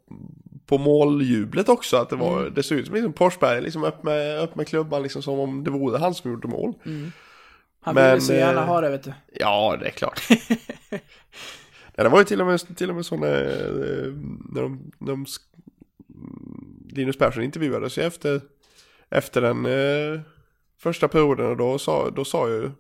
[0.66, 1.96] på måljublet också.
[1.96, 5.02] Att det, var, det såg ut som liksom Forsberg liksom upp, med, upp med klubban
[5.02, 6.74] liksom som om det vore han som gjorde mål.
[7.84, 9.12] Han Men, ville så gärna eh, ha det, vet du.
[9.32, 10.20] Ja, det är klart.
[11.94, 14.12] ja, det var ju till och med, till och med så när, eh,
[14.52, 15.26] när de, när de
[16.90, 18.40] Linus Persson intervjuades ju efter,
[19.10, 20.20] efter den eh,
[20.78, 22.70] första perioden och då sa, då sa ju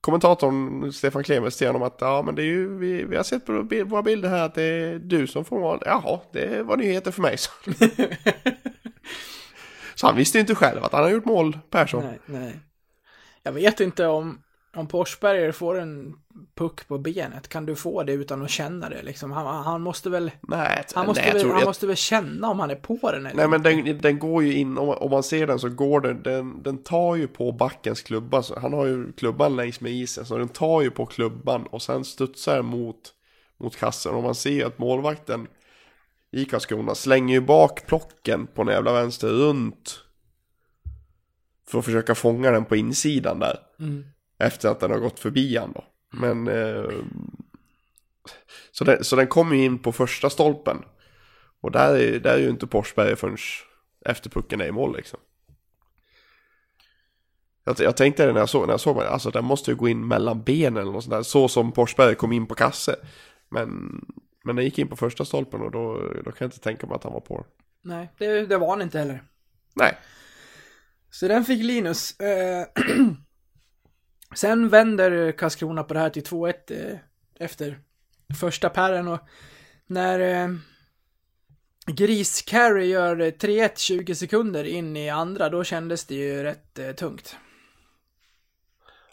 [0.00, 3.46] kommentatorn Stefan Klemens till honom att ja men det är ju, vi, vi har sett
[3.46, 3.52] på
[3.84, 5.82] våra bilder här att det är du som får mål.
[5.86, 7.38] Jaha, det var nyheter för mig.
[7.38, 7.50] Så,
[9.94, 12.04] så han visste ju inte själv att han har gjort mål, Persson.
[12.04, 12.60] Nej, nej.
[13.42, 14.42] Jag vet inte om,
[14.76, 16.14] om Forsberger får en
[16.54, 19.30] puck på benet, kan du få det utan att känna det liksom?
[19.32, 22.60] Han, han måste väl, Nej, han måste, nej, väl, han jag- måste väl känna om
[22.60, 25.46] han är på den eller Nej men den, den går ju in, om, man ser
[25.46, 28.42] den så går den, den, den tar ju på backens klubba.
[28.42, 31.82] Så han har ju klubban längs med isen, så den tar ju på klubban och
[31.82, 32.98] sen studsar mot,
[33.60, 34.14] mot kassen.
[34.14, 35.46] Och man ser ju att målvakten
[36.32, 40.00] i Karlskrona slänger ju bak plocken på den jävla vänster runt.
[41.72, 43.58] För att försöka fånga den på insidan där.
[44.38, 45.84] Efter att den har gått förbi han då.
[46.12, 46.48] Men...
[46.48, 46.90] Eh,
[48.72, 50.84] så, den, så den kommer ju in på första stolpen.
[51.60, 53.36] Och där är, där är ju inte Forsberg förrän
[54.04, 55.20] efter pucken är i mål liksom.
[57.64, 59.76] Jag, jag tänkte det när jag såg, när jag såg mig, alltså den måste ju
[59.76, 61.22] gå in mellan benen eller något sånt där.
[61.22, 62.96] Så som Forsberg kom in på kasse.
[63.48, 64.00] Men,
[64.44, 66.96] men den gick in på första stolpen och då, då kan jag inte tänka mig
[66.96, 67.46] att han var på den.
[67.82, 69.22] Nej, det, det var han inte heller.
[69.74, 69.98] Nej.
[71.12, 72.20] Så den fick Linus.
[72.20, 72.66] Eh,
[74.34, 76.98] Sen vänder Karlskrona på det här till 2-1 eh,
[77.38, 77.78] efter
[78.40, 79.20] första pärren och
[79.86, 80.48] när eh,
[81.86, 86.92] Gris Carey gör 3-1 20 sekunder in i andra, då kändes det ju rätt eh,
[86.92, 87.36] tungt.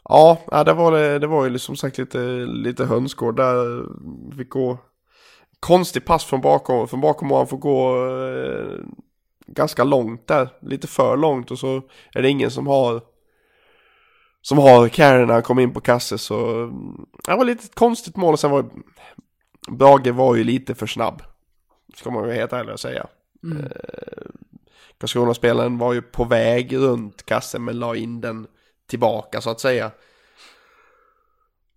[0.04, 3.86] Ja, det, var, det, det var ju som sagt lite, lite hönsgård där.
[4.38, 4.78] Fick gå
[5.60, 8.80] konstig pass från bakom, från bakom och han får gå eh,
[9.54, 10.50] ganska långt där.
[10.62, 11.82] Lite för långt och så
[12.14, 13.02] är det ingen som har
[14.41, 17.76] som har Karen när han kom in på kasse så mm, det var lite ett
[17.76, 18.66] konstigt mål och sen var
[19.70, 21.22] Brage var ju lite för snabb.
[21.95, 23.08] Ska man ju helt ärligt säga.
[23.43, 23.58] Mm.
[23.58, 23.72] Eh,
[24.97, 28.47] Karlskrona-spelaren var ju på väg runt kassen men la in den
[28.89, 29.91] tillbaka så att säga.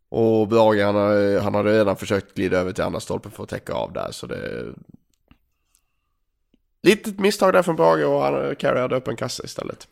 [0.08, 0.96] Och Brage han,
[1.42, 4.26] han hade redan försökt glida över till andra stolpen för att täcka av där så
[4.26, 4.72] det...
[6.82, 9.88] Litet misstag där från Brage och han Carey hade upp en kasse istället.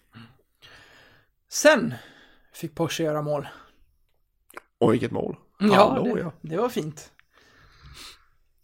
[1.49, 1.95] Sen
[2.53, 3.49] fick Porsche göra mål.
[4.79, 5.37] Och vilket mål.
[5.59, 6.33] Ja, Hallå, det, ja.
[6.41, 7.13] det var fint.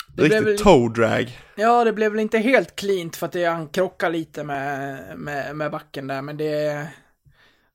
[0.09, 1.39] Det blev Riktigt väl- toe drag.
[1.57, 5.57] Ja, det blev väl inte helt cleant för att det, han krockar lite med, med,
[5.57, 6.87] med backen där, men det är,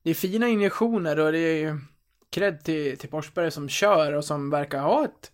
[0.02, 1.78] det är fina injektioner och det är ju
[2.30, 5.32] cred till, till Forsberg som kör och som verkar ha ett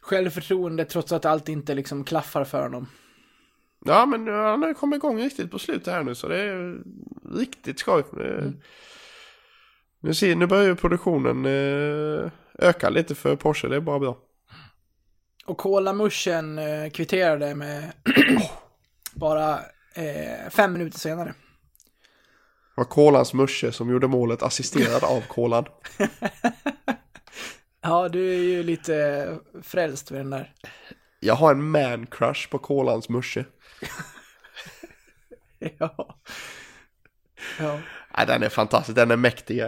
[0.00, 2.86] självförtroende trots att allt inte liksom klaffar för honom.
[3.88, 6.78] Ja, men nu- han har kommit igång riktigt på slutet här nu så det är
[7.38, 8.04] riktigt skoj.
[8.20, 8.50] Eh,
[10.00, 14.18] Nu, ser, nu börjar ju produktionen eh, öka lite för Porsche, det är bara bra.
[15.46, 17.92] Och Kolamuschen eh, kvitterade med
[19.14, 19.54] bara
[19.94, 21.28] eh, fem minuter senare.
[21.28, 21.34] Det
[22.80, 25.64] var Kolans musche som gjorde målet assisterad av Kolan.
[27.80, 29.28] Ja, du är ju lite
[29.62, 30.52] frälst vid den där.
[31.20, 33.44] Jag har en man crush på Kolans musche.
[35.78, 36.18] Ja.
[37.58, 37.78] Ja,
[38.16, 39.62] Nej, den är fantastisk, den är mäktig.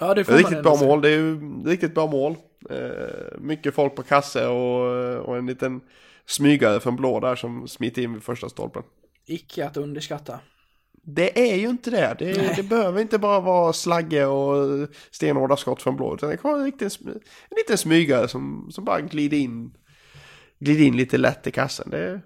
[0.00, 0.88] ja det får Riktigt bra säga.
[0.88, 2.36] mål, det är ju riktigt bra mål.
[2.70, 4.86] Eh, mycket folk på kasse och,
[5.28, 5.80] och en liten
[6.26, 8.82] smygare från blå där som smiter in vid första stolpen.
[9.26, 10.40] Icke att underskatta.
[11.02, 12.16] Det är ju inte det.
[12.18, 16.14] Det, det behöver inte bara vara slagge och stenhårda skott från blå.
[16.14, 17.14] Utan det kan vara en, riktig, sm-
[17.50, 19.74] en liten smygare som, som bara glider in,
[20.58, 21.90] glider in lite lätt i kassen.
[21.90, 22.20] Det,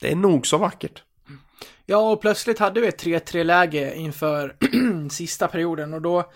[0.00, 1.02] det är nog så vackert.
[1.86, 4.56] Ja, och plötsligt hade vi ett 3-3 läge inför
[5.10, 6.30] sista perioden och då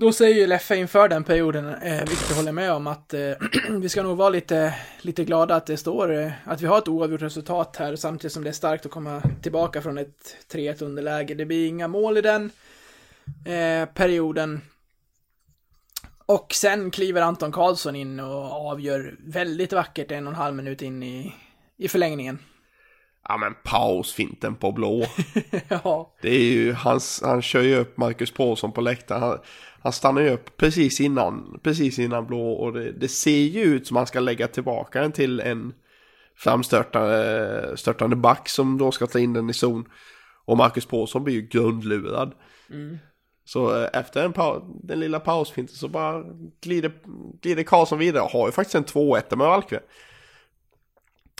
[0.00, 3.32] då säger ju Leffe inför den perioden, eh, vilket jag håller med om, att eh,
[3.70, 6.88] vi ska nog vara lite, lite glada att det står, eh, att vi har ett
[6.88, 11.34] oavgjort resultat här, samtidigt som det är starkt att komma tillbaka från ett 3-1 underläge.
[11.34, 12.50] Det blir inga mål i den
[13.44, 14.60] eh, perioden.
[16.26, 20.82] Och sen kliver Anton Karlsson in och avgör väldigt vackert en och en halv minut
[20.82, 21.34] in i,
[21.78, 22.38] i förlängningen.
[23.28, 25.06] Ja men pausfinten på blå.
[25.68, 29.22] ja, Det är ju, han, han kör ju upp Marcus Paulsson på läktaren.
[29.22, 29.38] Han,
[29.82, 33.86] han stannar ju upp precis innan, precis innan blå och det, det ser ju ut
[33.86, 35.74] som han ska lägga tillbaka den till en
[36.36, 39.84] framstörtande störtande back som då ska ta in den i zon.
[40.44, 42.34] Och Marcus Paulsson blir ju grundlurad.
[43.44, 46.24] Så eh, efter en paus, den lilla pausfinten så bara
[46.60, 46.92] glider,
[47.42, 48.28] glider Karlsson vidare.
[48.32, 49.80] Har ju faktiskt en 2-1 med Valkve.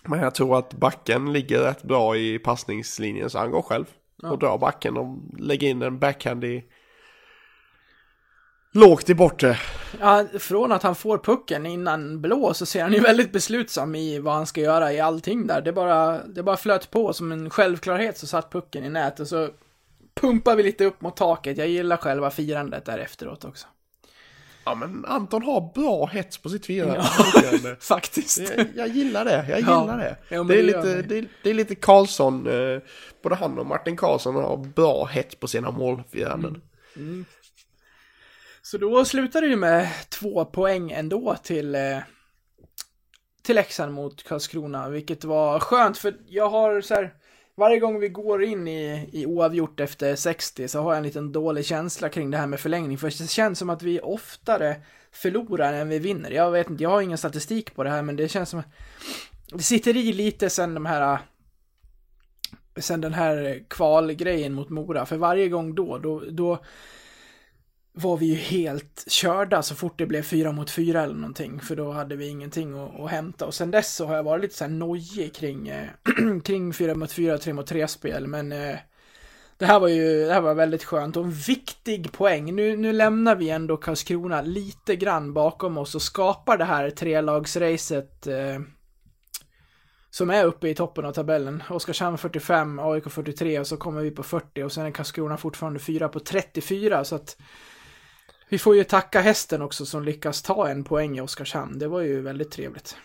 [0.09, 3.85] Men jag tror att backen ligger rätt bra i passningslinjen så han går själv.
[4.23, 6.65] Och drar backen och lägger in en backhand i...
[8.73, 9.59] Lågt i bortre.
[10.01, 14.19] Ja, från att han får pucken innan blå så ser han ju väldigt beslutsam i
[14.19, 15.61] vad han ska göra i allting där.
[15.61, 19.29] Det bara, det bara flöt på som en självklarhet så satt pucken i nät och
[19.29, 19.49] så
[20.21, 21.59] pumpar vi lite upp mot taket.
[21.59, 23.67] Jag gillar själva firandet där efteråt också.
[24.69, 27.05] Ja men Anton har bra hets på sitt firande.
[27.81, 28.39] Faktiskt.
[28.57, 29.81] Jag, jag gillar det, jag Ja.
[29.81, 30.17] gillar det.
[30.29, 32.79] Ja, det, är det lite, det, det är lite Karlsson, eh,
[33.23, 36.63] både han och Martin Karlsson har bra hets på sina målfiranden.
[38.63, 41.99] Så då slutar det ju med två poäng ändå till, eh,
[43.43, 47.15] till Leksand mot Karlskrona, vilket var skönt för jag har så här,
[47.59, 51.33] varje gång vi går in i, i oavgjort efter 60 så har jag en liten
[51.33, 54.77] dålig känsla kring det här med förlängning, för det känns som att vi oftare
[55.13, 56.31] förlorar än vi vinner.
[56.31, 58.63] Jag vet inte, jag har ingen statistik på det här, men det känns som
[59.53, 61.19] det sitter i lite sen de här
[62.77, 66.59] sen den här kvalgrejen mot Mora, för varje gång då, då, då
[68.01, 71.77] var vi ju helt körda så fort det blev fyra mot fyra eller någonting, för
[71.77, 73.47] då hade vi ingenting att, att hämta.
[73.47, 75.89] Och sen dess så har jag varit lite så här nojig kring, eh,
[76.45, 78.77] kring fyra mot fyra, tre mot tre spel, men eh,
[79.59, 82.55] det här var ju, det här var väldigt skönt och en viktig poäng.
[82.55, 88.27] Nu, nu lämnar vi ändå Karlskrona lite grann bakom oss och skapar det här trelagsracet
[88.27, 88.61] eh,
[90.11, 91.63] som är uppe i toppen av tabellen.
[91.71, 95.79] Oskarshamn 45, AIK 43 och så kommer vi på 40 och sen är Karlskrona fortfarande
[95.79, 97.37] fyra på 34 så att
[98.49, 101.79] vi får ju tacka hästen också som lyckas ta en poäng i Oskarshamn.
[101.79, 102.97] Det var ju väldigt trevligt.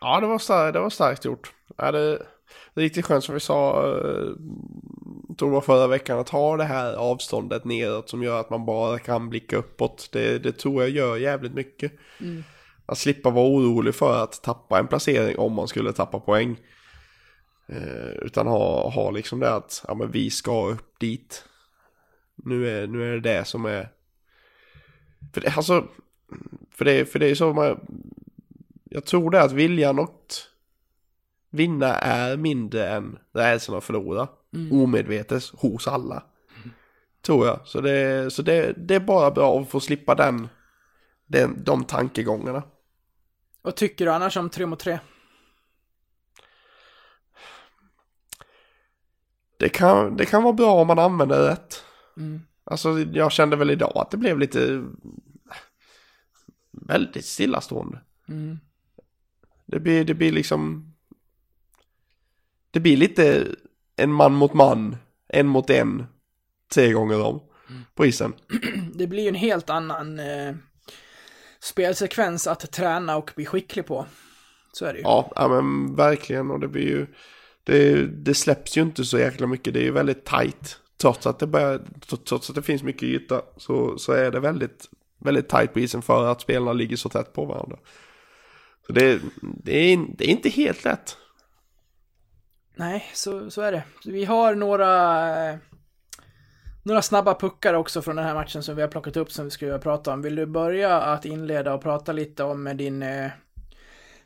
[0.00, 1.52] Ja, det var, starkt, det var starkt gjort.
[1.76, 2.26] Ja, det,
[2.74, 4.28] det är riktigt skönt som vi sa, eh,
[5.28, 8.66] jag tror var förra veckan, att ha det här avståndet neråt som gör att man
[8.66, 10.08] bara kan blicka uppåt.
[10.12, 11.92] Det, det tror jag gör jävligt mycket.
[12.86, 16.56] Att slippa vara orolig för att tappa en placering om man skulle tappa poäng.
[17.66, 21.44] Eh, utan ha, ha liksom det att ja, men vi ska upp dit.
[22.36, 23.88] Nu är, nu är det det som är...
[25.32, 25.88] För det, alltså,
[26.70, 27.80] för det, för det är så man...
[28.84, 30.48] Jag tror det att viljan att
[31.50, 34.28] vinna är mindre än rädslan att förlora.
[34.72, 36.22] Omedvetet hos alla.
[37.22, 37.60] Tror jag.
[37.64, 40.48] Så, det, så det, det är bara bra att få slippa den,
[41.26, 42.62] den, de tankegångarna.
[43.62, 44.98] Vad tycker du annars om 3 mot 3?
[49.56, 51.84] Det kan, det kan vara bra om man använder det rätt.
[52.16, 52.40] Mm.
[52.64, 54.84] Alltså jag kände väl idag att det blev lite
[56.70, 58.00] väldigt stillastående.
[58.28, 58.58] Mm.
[59.66, 60.92] Det blir, det blir liksom
[62.70, 63.46] Det blir lite
[63.96, 64.96] en man mot man,
[65.28, 66.06] en mot en,
[66.74, 67.40] tre gånger om.
[67.68, 67.82] Mm.
[67.94, 68.32] på isen.
[68.94, 70.54] Det blir ju en helt annan eh,
[71.60, 74.06] spelsekvens att träna och bli skicklig på.
[74.72, 75.02] Så är det ju.
[75.02, 77.06] Ja, ja men verkligen och det blir ju,
[77.64, 80.80] det, det släpps ju inte så jäkla mycket, det är ju väldigt tight.
[81.04, 81.80] Trots att det, börjar,
[82.24, 86.02] trots att det finns mycket yta så, så är det väldigt, väldigt tight på isen
[86.02, 87.76] för att spelarna ligger så tätt på varandra.
[88.86, 91.16] Så det, det, är, det är inte helt lätt.
[92.74, 93.82] Nej, så, så är det.
[94.04, 95.58] Vi har några,
[96.82, 99.50] några snabba puckar också från den här matchen som vi har plockat upp som vi
[99.50, 100.22] skulle prata om.
[100.22, 103.30] Vill du börja att inleda och prata lite om din eh,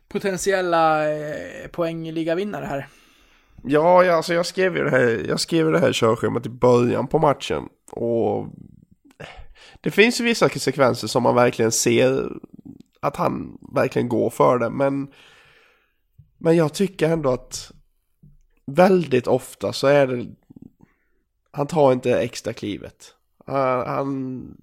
[0.09, 2.89] potentiella eh, poängligavinnare här?
[3.65, 7.07] Ja, jag, alltså jag skrev ju det här, jag skrev det här körschemat i början
[7.07, 7.69] på matchen.
[7.91, 8.47] Och
[9.81, 12.33] det finns ju vissa sekvenser som man verkligen ser
[13.01, 14.71] att han verkligen går för det.
[14.71, 15.09] Men,
[16.39, 17.73] men jag tycker ändå att
[18.67, 20.27] väldigt ofta så är det,
[21.51, 23.15] han tar inte extra klivet.
[23.47, 24.57] Han, han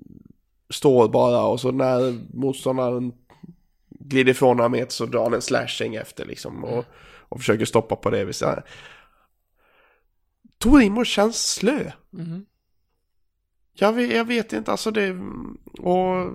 [0.70, 3.14] står bara och så när motståndaren
[3.90, 6.64] glider ifrån några meter så drar han en slashing efter liksom.
[6.64, 6.86] Och,
[7.36, 8.64] och försöker stoppa på det viset.
[10.58, 11.92] Torimo känns slö.
[12.14, 12.46] Mm.
[13.74, 15.12] Jag vet, jag vet inte, alltså det...
[15.80, 16.34] Och...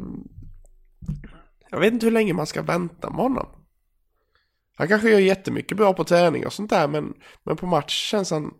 [1.70, 3.46] Jag vet inte hur länge man ska vänta med honom.
[4.76, 8.30] Han kanske gör jättemycket bra på träning och sånt där, men, men på match känns
[8.30, 8.54] han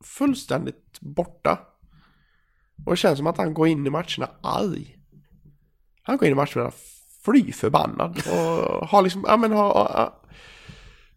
[0.00, 1.58] fullständigt borta.
[2.84, 4.98] Och det känns som att han går in i matcherna arg.
[6.02, 6.72] Han går in i matcherna
[7.24, 10.12] fly förbannad och har liksom, ja men har,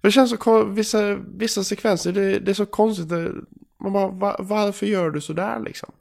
[0.08, 3.10] det känns så, vissa, vissa sekvenser, det, det är så konstigt.
[3.10, 3.34] Det,
[3.80, 5.91] man bara, var, varför gör du sådär liksom?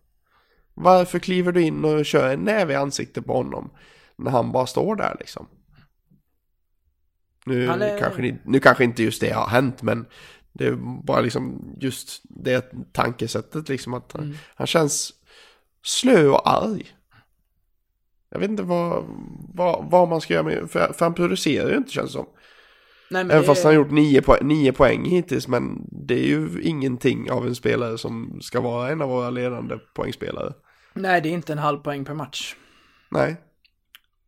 [0.74, 3.70] Varför kliver du in och kör en näve i ansiktet på honom?
[4.16, 5.46] När han bara står där liksom.
[7.46, 7.98] Nu, är...
[7.98, 10.06] kanske, nu kanske inte just det har hänt men
[10.52, 10.72] det är
[11.04, 14.26] bara liksom just det tankesättet liksom att mm.
[14.26, 15.12] han, han känns
[15.82, 16.92] slö och arg.
[18.30, 19.04] Jag vet inte vad,
[19.54, 22.26] vad, vad man ska göra med, för, för han producerar ju inte känns som.
[23.10, 23.44] Nej, Även det...
[23.44, 27.46] fast han har gjort nio, po nio poäng hittills, men det är ju ingenting av
[27.46, 30.52] en spelare som ska vara en av våra ledande poängspelare.
[30.94, 32.54] Nej, det är inte en halv poäng per match.
[33.10, 33.36] Nej.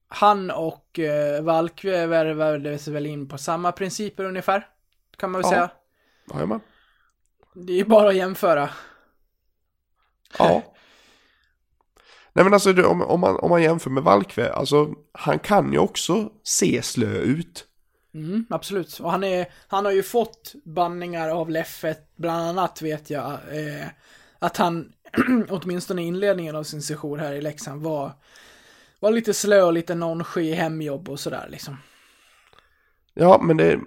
[0.09, 4.67] Han och eh, Valkve värvades väl in på samma principer ungefär,
[5.17, 5.51] kan man väl ja.
[5.51, 5.71] säga.
[6.35, 6.61] Jajamän.
[7.55, 8.71] Det är ju bara att jämföra.
[10.39, 10.63] Ja.
[12.33, 15.79] Nej men alltså om, om, man, om man jämför med Valkve, alltså han kan ju
[15.79, 17.68] också se slö ut.
[18.19, 19.01] Mm, absolut.
[19.01, 23.87] Och han, är, han har ju fått banningar av Leffet, bland annat vet jag, eh,
[24.39, 24.93] att han
[25.49, 28.13] åtminstone i inledningen av sin session här i Leksand var,
[29.01, 31.77] var lite slö och lite nonchi i hemjobb och sådär liksom.
[33.15, 33.81] Ja, men det,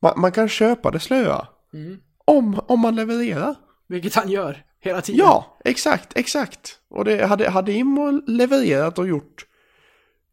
[0.00, 1.48] man, man kan köpa det slöa.
[1.72, 2.00] Mm.
[2.24, 3.54] Om, om man levererar.
[3.86, 5.18] Vilket han gör hela tiden.
[5.18, 6.78] Ja, exakt, exakt.
[6.88, 9.46] Och det hade, hade Immo levererat och gjort,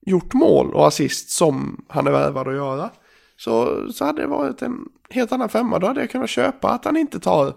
[0.05, 2.89] gjort mål och assist som han är värvad att göra.
[3.37, 5.79] Så, så hade det varit en helt annan femma.
[5.79, 7.55] Då hade jag kunnat köpa att han inte tar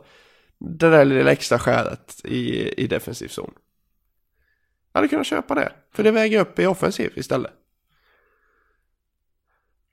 [0.58, 3.52] det där lilla extra skäret i, i defensiv zon.
[4.92, 5.72] Jag hade kunnat köpa det.
[5.92, 7.52] För det väger upp i offensiv istället.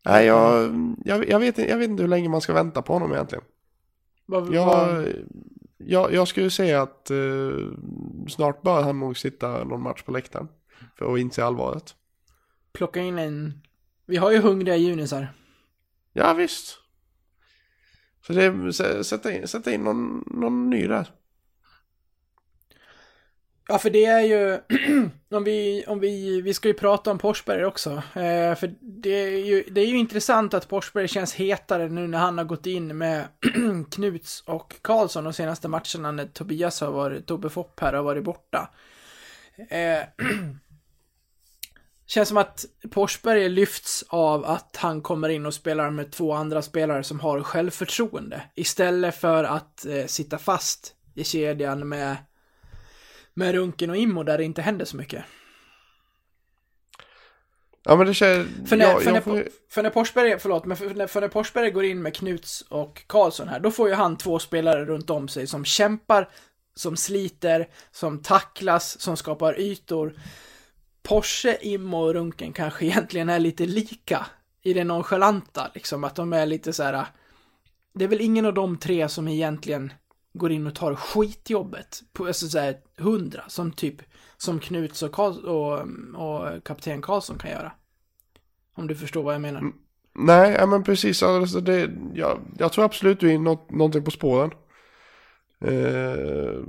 [0.05, 0.71] Nej, jag,
[1.05, 3.43] jag, jag, vet, jag vet inte hur länge man ska vänta på honom egentligen.
[4.51, 5.07] Jag,
[5.77, 7.71] jag, jag skulle säga att uh,
[8.29, 10.47] snart bör han nog sitta någon match på läktaren.
[10.97, 11.95] För att inse allvaret.
[12.73, 13.61] Plocka in en...
[14.05, 15.27] Vi har ju hungriga junisar.
[16.17, 16.77] Ja, visst.
[18.27, 21.11] Så det, sätta in, sätta in någon, någon ny där.
[23.67, 24.59] Ja, för det är ju,
[25.37, 27.91] om vi, om vi, vi ska ju prata om Porsberg också.
[28.13, 32.19] Eh, för det är, ju, det är ju intressant att Porsberg känns hetare nu när
[32.19, 33.27] han har gått in med
[33.91, 38.23] Knuts och Karlsson de senaste matcherna när Tobias har varit, Tobbe Fopp här har varit
[38.23, 38.69] borta.
[39.69, 39.99] Eh,
[42.07, 46.61] känns som att Forsberg lyfts av att han kommer in och spelar med två andra
[46.61, 48.41] spelare som har självförtroende.
[48.55, 52.17] Istället för att eh, sitta fast i kedjan med
[53.33, 55.23] med Runken och Immo där det inte händer så mycket.
[57.83, 58.47] Ja men det känns...
[58.69, 59.47] För när, ja, för, när, får...
[59.69, 63.03] för när Forsberg, förlåt, men för när, för när Forsberg går in med Knuts och
[63.07, 66.29] Karlsson här, då får ju han två spelare runt om sig som kämpar,
[66.75, 70.13] som sliter, som tacklas, som skapar ytor.
[71.05, 74.25] Porsche, Immo och Runken kanske egentligen är lite lika
[74.61, 77.05] i det nonchalanta, liksom att de är lite så här.
[77.93, 79.93] Det är väl ingen av de tre som egentligen
[80.33, 84.01] går in och tar skitjobbet på alltså, så här, hundra som typ
[84.37, 85.79] som Knuts och, Karl, och,
[86.15, 87.71] och kapten Karlsson kan göra.
[88.75, 89.59] Om du förstår vad jag menar.
[89.59, 89.73] Mm.
[90.13, 91.23] Nej, men precis.
[91.23, 94.51] Alltså det, jag, jag tror absolut du är något, någonting på spåren.
[95.61, 96.59] Eh,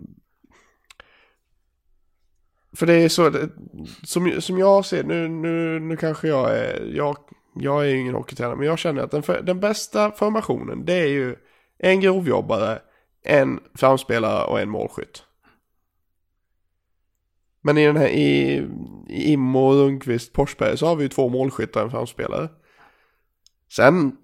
[2.77, 3.49] för det är så, det,
[4.03, 7.17] som, som jag ser, nu, nu, nu kanske jag är, jag,
[7.55, 10.95] jag är ju ingen hockeytränare, men jag känner att den, för, den bästa formationen, det
[10.95, 11.37] är ju
[11.79, 12.79] en grovjobbare,
[13.23, 15.23] en framspelare och en målskytt.
[17.61, 18.57] Men i den här, i,
[19.09, 22.49] i Immo, Lundqvist, Forsberg så har vi ju två målskyttar och en framspelare.
[23.73, 24.17] Sen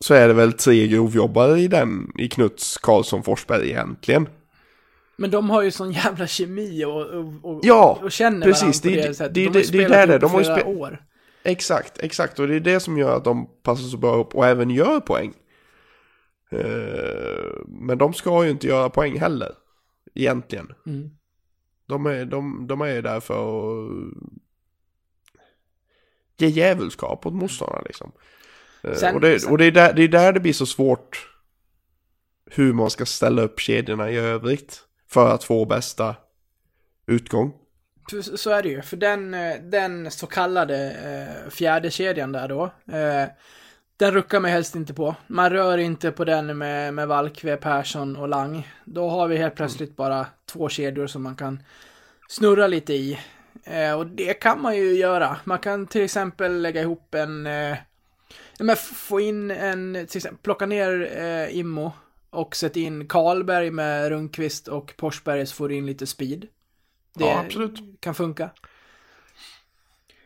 [0.00, 4.28] så är det väl tre grovjobbare i den, i Knuts, Karlsson, Forsberg egentligen.
[5.20, 7.00] Men de har ju sån jävla kemi och,
[7.42, 8.84] och, Ja, och känner precis.
[8.84, 9.34] varandra på Det- det, sättet.
[9.34, 11.04] det- De har ju det- det spelat det- ihop de har ju flera år.
[11.42, 12.38] Exakt, exakt.
[12.38, 15.00] Och det är det som gör att de passar så bra upp och även gör
[15.00, 15.34] poäng.
[16.50, 19.52] Eh, Men de ska ju inte göra poäng heller.
[20.14, 20.72] Egentligen.
[20.86, 21.10] Mm.
[21.86, 23.90] De är, de, de är ju där för att
[26.36, 28.12] ge djävulskap åt motståndarna liksom.
[28.82, 31.30] Eh, Sen- och det, och det, är där, det är där det blir så svårt
[32.50, 34.80] hur man ska ställa upp kedjorna i övrigt
[35.10, 36.16] för att få bästa
[37.06, 37.52] utgång.
[38.36, 42.64] Så är det ju, för den, eh, den så kallade eh, fjärde kedjan där då,
[42.92, 43.28] eh,
[43.96, 45.14] den ruckar man helst inte på.
[45.26, 48.68] Man rör inte på den med, med Valkve, Persson och Lang.
[48.84, 51.62] Då har vi helt plötsligt bara två kedjor som man kan
[52.28, 53.18] snurra lite i.
[53.64, 55.36] Eh, och det kan man ju göra.
[55.44, 57.76] Man kan till exempel lägga ihop en, eh,
[58.58, 61.92] men få in en, till exempel plocka ner eh, Immo
[62.30, 66.46] och sätta in Karlberg med Rundqvist och Forsberg så får du in lite speed.
[67.14, 67.44] Det Ja,
[68.00, 68.50] kan funka.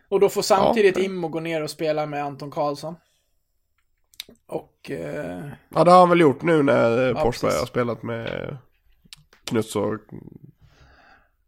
[0.08, 1.04] Och då får samtidigt Ja.
[1.04, 2.94] Immo gå ner och spela med Anton Karlsson.
[4.46, 4.90] Och...
[4.90, 7.60] Eh, Ja, det har han väl gjort nu när eh, Ja, Forsberg precis.
[7.60, 8.56] har spelat med
[9.44, 9.94] Knuts och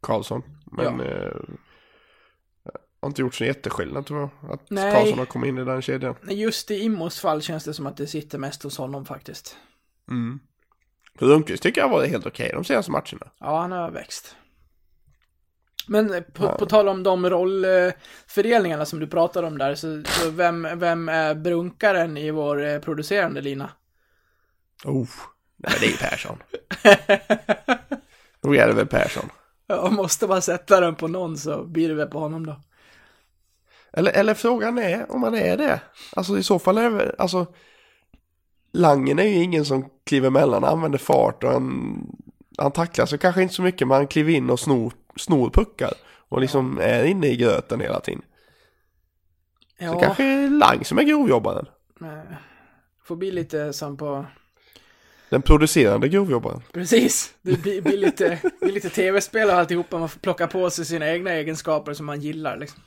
[0.00, 0.42] Karlsson.
[0.72, 1.04] Men Ja.
[1.04, 1.32] eh,
[3.00, 4.52] har inte gjort så jätteskillnad tror jag.
[4.52, 4.94] Att Nej.
[4.94, 6.14] Karlsson har kommit in i den kedjan.
[6.28, 9.56] just i Immos fall känns det som att det sitter mest hos honom faktiskt.
[10.10, 10.40] Mm.
[11.18, 13.30] För Lundqvist tycker jag var helt okej de senaste matcherna.
[13.40, 14.36] Ja, han har växt.
[15.88, 16.56] Men eh, på, Ja.
[16.58, 21.34] på tal om de rollfördelningarna som du pratade om där, så, så vem, vem är
[21.34, 23.70] brunkaren i vår eh, producerande lina?
[24.84, 25.08] Oh,
[25.56, 26.38] nej det är Persson.
[28.40, 29.28] Då är det väl Persson.
[29.66, 32.60] Ja, måste man sätta den på någon så blir det väl på honom då.
[33.92, 35.80] Eller, eller frågan är om han är det.
[36.16, 37.46] Alltså i så fall är det väl, alltså
[38.72, 42.06] Langen är ju ingen som kliver emellan, han använder fart och han,
[42.58, 45.92] han tacklar sig kanske inte så mycket men han kliver in och snor, snor puckar.
[46.28, 48.22] Och liksom är inne i gröten hela tiden.
[49.78, 51.66] Så Ja, kanske är Lang som är grovjobbaren.
[53.04, 54.26] får bli lite som på
[55.30, 56.62] Den producerande grovjobbaren.
[56.72, 60.84] Precis, det blir, blir lite, blir lite tv-spel och alltihopa, man får plocka på sig
[60.84, 62.82] sina egna egenskaper som man gillar liksom.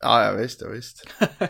[0.00, 1.04] Ja, ja visst, ja, visst.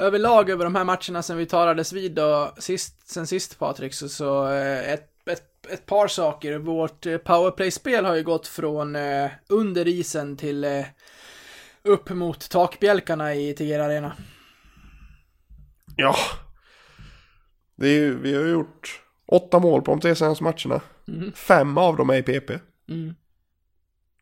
[0.00, 4.08] Överlag över de här matcherna som vi talades vid då, sist, sen sist Patrik, så,
[4.08, 6.58] så eh, ett, ett, ett par saker.
[6.58, 10.84] Vårt eh, powerplay-spel har ju gått från eh, under isen till eh,
[11.82, 14.12] upp mot takbjälkarna i Tegera Arena.
[15.96, 16.14] Ja.
[17.76, 20.80] Det är ju, vi har ju gjort åtta mål på de tre senaste matcherna.
[21.08, 21.32] Mm.
[21.32, 22.50] Fem av dem är i PP.
[22.88, 23.14] Mm.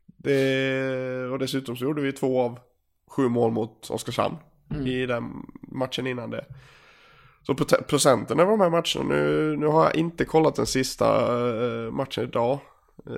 [0.07, 2.59] Det, och dessutom så gjorde vi två av
[3.07, 4.37] sju mål mot Oskarshamn
[4.71, 4.87] Mm.
[4.87, 5.47] i den
[5.79, 6.45] matchen innan det.
[7.43, 7.55] Så
[7.89, 11.07] procenten över de här matcherna, nu, nu har jag inte kollat den sista
[11.87, 12.59] eh, matchen idag.
[13.07, 13.13] Eh,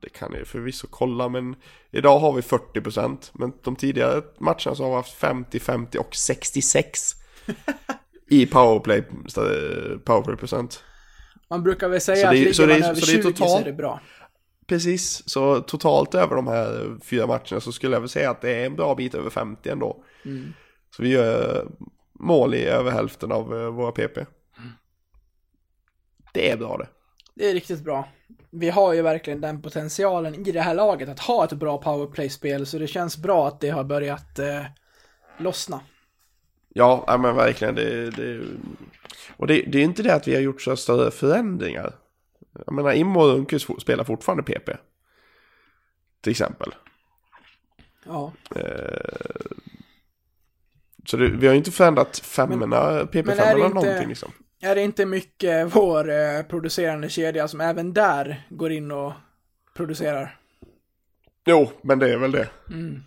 [0.00, 1.56] det kan jag förvisso kolla, men
[1.90, 3.30] idag har vi 40%.
[3.32, 7.00] Men de tidigare matcherna så har vi haft 50, 50 och 66
[8.28, 10.82] i powerplay, eh, powerplay procent.
[11.50, 13.12] Man brukar väl säga Så att det är- ligger så det man över så det
[13.12, 14.00] är 20 så totalt- är det bra.
[14.66, 18.50] Precis, så totalt över de här fyra matcherna så skulle jag väl säga att det
[18.54, 20.04] är en bra bit över 50 ändå.
[20.24, 20.52] Mm.
[20.96, 21.66] Så vi gör
[22.12, 24.26] mål i över hälften av eh, våra PP.
[26.32, 26.88] Det är bra det.
[27.34, 28.08] Det är riktigt bra.
[28.50, 32.66] Vi har ju verkligen den potentialen i det här laget att ha ett bra powerplay-spel,
[32.66, 34.64] så det känns bra att det har börjat eh,
[35.38, 35.80] lossna.
[36.68, 37.74] Ja, ja, men verkligen.
[37.74, 38.44] Det, det,
[39.36, 41.94] och det, det är inte det att vi har gjort så större förändringar.
[42.66, 44.70] Jag menar, Immo och fo- spelar fortfarande PP.
[46.20, 46.74] Till exempel.
[48.06, 48.32] Ja.
[51.06, 54.08] Så det, vi har ju inte förändrat femmorna, men är det PP5 eller inte- någonting
[54.08, 54.32] liksom.
[54.60, 59.12] Är det inte mycket vår eh, producerande kedja som även där går in och
[59.76, 60.38] producerar?
[61.46, 62.48] Jo, men det är väl det.
[62.70, 63.02] Mm.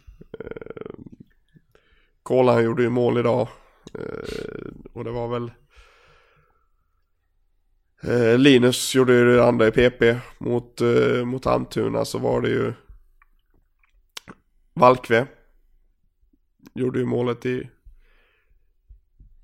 [2.23, 3.47] Kola han gjorde ju mål idag.
[3.93, 5.51] Eh, och det var väl...
[8.03, 12.49] Eh, Linus gjorde ju det andra i PP mot, eh, mot Almtuna så var det
[12.49, 12.73] ju
[14.73, 15.27] Valkve.
[16.75, 17.69] Gjorde ju målet i,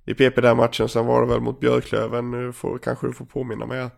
[0.06, 0.90] i PP den matchen.
[0.90, 2.32] Sen var det väl mot Björklöven.
[2.32, 3.90] Nu får, kanske du får påminna mig.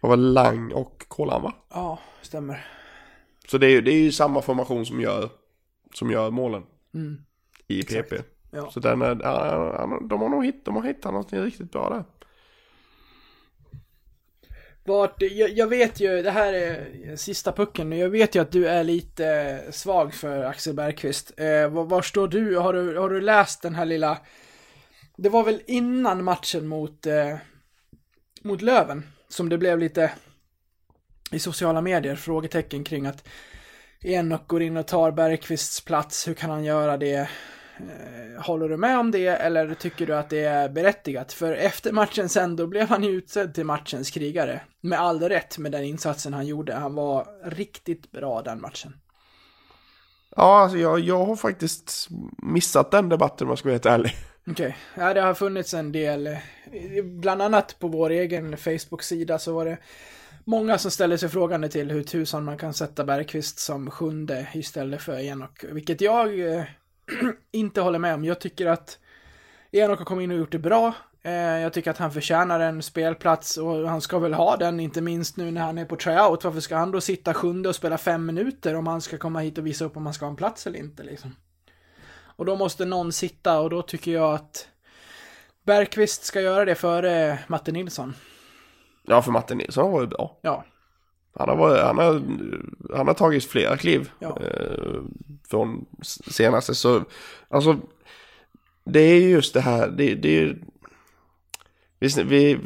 [0.00, 1.54] Det var Lang och Kolan va?
[1.70, 2.66] Ja, stämmer.
[3.48, 5.28] Så det är, ju- det är ju samma formation som gör,
[5.94, 6.62] som gör målen
[7.66, 8.12] i PP.
[8.12, 8.24] Mm.
[8.50, 8.70] Ja.
[8.70, 9.14] Så den är,
[10.08, 12.04] de har nog hittat, de har hittat något riktigt bra där.
[14.84, 18.52] Vart, jag, jag vet ju, det här är sista pucken nu, jag vet ju att
[18.52, 21.32] du är lite svag för Axel Bergqvist.
[21.36, 22.56] Eh, var, var står du?
[22.56, 22.98] Har, du?
[22.98, 24.18] har du läst den här lilla...
[25.16, 27.36] Det var väl innan matchen mot, eh,
[28.42, 30.12] mot Löven som det blev lite
[31.30, 33.28] i sociala medier frågetecken kring att
[34.00, 37.28] Enok går in och tar Bergqvists plats, hur kan han göra det?
[37.88, 41.32] Eh, Håller du med om det eller tycker du att det är berättigat?
[41.32, 44.60] För efter matchen sen då blev han ju utsedd till matchens krigare.
[44.80, 46.74] Med all rätt med den insatsen han gjorde.
[46.74, 48.94] Han var riktigt bra den matchen.
[50.36, 52.08] Ja, alltså jag, jag har faktiskt
[52.42, 54.12] missat den debatten om jag ska vara helt ärlig.
[54.50, 56.36] Okej, ja det har funnits en del, eh,
[57.04, 59.78] bland annat på vår egen Facebook-sida så var det
[60.44, 65.02] många som ställde sig frågande till hur tusan man kan sätta Bergqvist som sjunde istället
[65.02, 66.62] för Enok, vilket jag eh,
[67.52, 68.24] inte håller med om.
[68.24, 68.98] Jag tycker att
[69.70, 70.94] Enok har kommit in och gjort det bra.
[71.22, 75.00] Eh, jag tycker att han förtjänar en spelplats och han ska väl ha den, inte
[75.00, 76.44] minst nu när han är på tryout.
[76.44, 79.58] Varför ska han då sitta sjunde och spela fem minuter om han ska komma hit
[79.58, 81.36] och visa upp om han ska ha en plats eller inte liksom?
[82.40, 84.68] Och då måste någon sitta och då tycker jag att
[85.66, 88.14] Bergqvist ska göra det före Matte Nilsson.
[89.02, 90.38] Ja, för Matte Nilsson har varit bra.
[90.42, 90.64] Ja,
[91.34, 92.22] Han har, varit, han har,
[92.96, 94.38] han har tagit flera kliv Ja.
[94.42, 95.02] eh,
[95.50, 95.86] från
[96.30, 96.74] senaste.
[96.74, 97.04] Så,
[97.48, 97.76] alltså,
[98.84, 100.58] det är ju just det här, det, det är ju...
[102.00, 102.58] Visst, vi,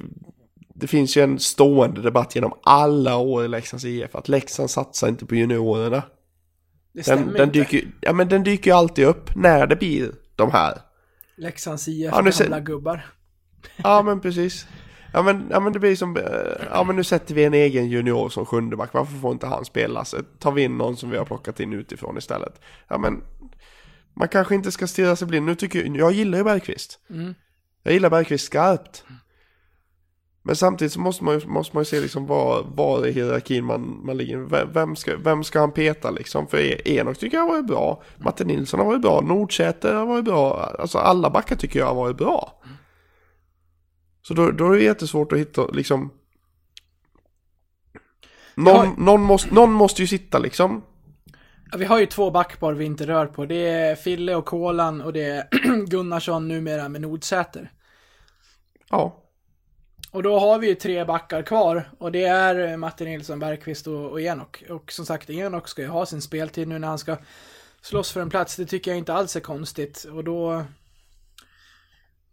[0.75, 5.09] det finns ju en stående debatt genom alla år i Leksands IF att Leksand satsar
[5.09, 6.03] inte på juniorerna.
[6.93, 7.59] det stämmer Den, den, inte.
[7.59, 10.79] dyker, ju- ja, men den dyker ju alltid upp när det blir de här.
[11.37, 13.07] Leksands IF, Ja, ser- gamla gubbar.
[13.77, 14.67] Ja men precis.
[15.15, 16.23] Ja men, ja men det blir som, eh,
[16.71, 18.91] ja men nu sätter vi en egen junior som sjunde back.
[18.93, 20.05] Varför får inte han spela?
[20.05, 22.61] Så tar vi in någon som vi har plockat in utifrån istället.
[22.89, 23.23] Ja men,
[24.15, 25.47] man kanske inte ska stirra sig blind.
[25.47, 26.99] Nu tycker jag, jag gillar ju Bergqvist.
[27.83, 29.05] Jag gillar Bergqvist skarpt.
[30.47, 33.65] Men samtidigt så måste man ju, måste man ju se liksom var, var i hierarkin
[33.65, 34.67] man, man ligger.
[34.73, 36.47] Vem, ska, vem ska han peta liksom?
[36.47, 38.03] För E- Enok tycker jag har varit bra.
[38.19, 39.21] Matte Nilsson har varit bra.
[39.21, 40.75] Nordsäter har varit bra.
[40.79, 42.61] Alltså alla backar tycker jag har varit bra.
[44.29, 46.11] Så då, då är det jättesvårt att hitta liksom...
[48.55, 50.83] Någon, har- någon, måste, någon måste ju sitta liksom.
[51.71, 53.47] Ja, vi har ju två backpar vi inte rör på.
[53.47, 57.73] Det är Fille och Kolan och det är Gunnarsson numera med Nordsäter.
[58.91, 59.21] Ja.
[60.11, 64.11] Och då har vi ju tre backar kvar och det är Matte Nilsson, Bergqvist och,
[64.11, 64.65] och Enok.
[64.71, 67.17] Och som sagt, Enok ska ju ha sin speltid nu när han ska
[67.81, 68.57] slåss för en plats.
[68.57, 70.05] Det tycker jag inte alls är konstigt.
[70.13, 70.65] Och då...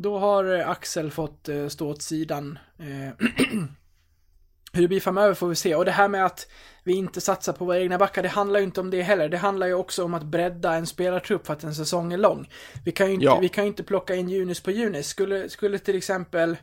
[0.02, 2.60] Då har eh, Axel fått eh, stå åt sidan.
[2.80, 3.28] Eh,
[4.74, 5.76] hur det blir framöver får vi se.
[5.76, 6.47] Och det här med att
[6.84, 9.30] vi inte satsar på våra egna backar, det handlar ju inte om det heller.
[9.30, 12.49] Det handlar ju också om att bredda en spelartrupp för att en säsong är lång.
[12.86, 13.39] Vi kan ju inte, Ja.
[13.39, 15.08] vi kan inte plocka in Junis på Junis.
[15.08, 16.58] Skulle, skulle till exempel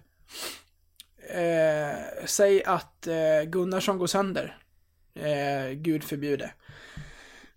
[1.35, 4.59] eh, säg att eh, Gunnarsson går sönder.
[5.15, 6.51] Eh, Gud förbjude.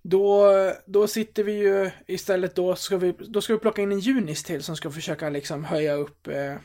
[0.02, 0.52] Då,
[0.86, 4.44] då sitter vi ju istället då ska vi, då ska vi plocka in en Junis
[4.44, 6.56] till som ska försöka liksom höja upp eh,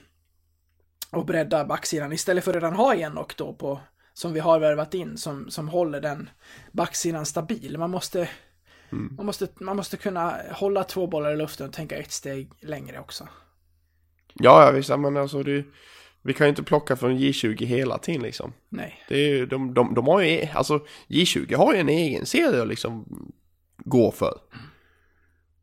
[1.11, 3.81] och bredda backsidan istället för att redan ha en och då på
[4.13, 6.31] som vi har värvat in som, som håller den
[6.73, 7.79] backsidan stabil.
[7.79, 8.29] Man måste,
[8.91, 13.01] man, måste, man måste kunna hålla två bollar i luften och tänka ett steg längre
[13.01, 13.29] också.
[14.35, 14.89] Ja, ja visst.
[14.89, 15.65] Men alltså det,
[16.27, 18.53] vi kan ju inte plocka från J20 hela tiden liksom.
[18.69, 18.95] Nej.
[19.09, 22.63] Det är ju, de, de, de har ju, alltså J20 har ju en egen serie
[22.63, 23.05] att liksom
[23.85, 24.39] gå för.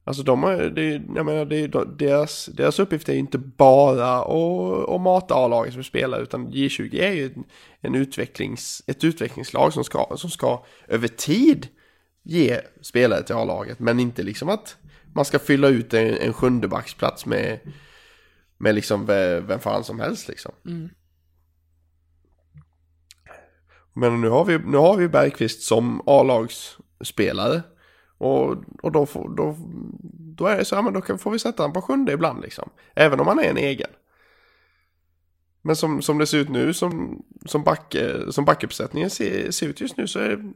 [0.06, 4.16] Alltså de har det, jag menar, det, är- deras, deras uppgift är ju inte bara
[4.16, 7.44] att, att mata A-laget som spelar utan J20 är ju en,
[7.82, 11.68] en utvecklings, ett utvecklingslag som ska, som ska över tid
[12.24, 14.78] ge spelare till A-laget men inte liksom att
[15.16, 17.60] man ska fylla ut en, en sjundebacksplats med,
[18.58, 20.52] med liksom vem fan som helst liksom.
[23.94, 27.62] Men nu har vi, nu har vi Bergqvist som A-lagsspelare.
[28.18, 29.56] Och, och då, får, då,
[30.38, 32.42] då är det så, ja, men då kan, får vi sätta honom på sjunde ibland
[32.42, 32.70] liksom.
[32.96, 33.90] Även om han är en egen.
[35.62, 37.96] Men som, som det ser ut nu, som, som, back,
[38.30, 40.54] som backuppsättningen ser, ser ut just nu så är det,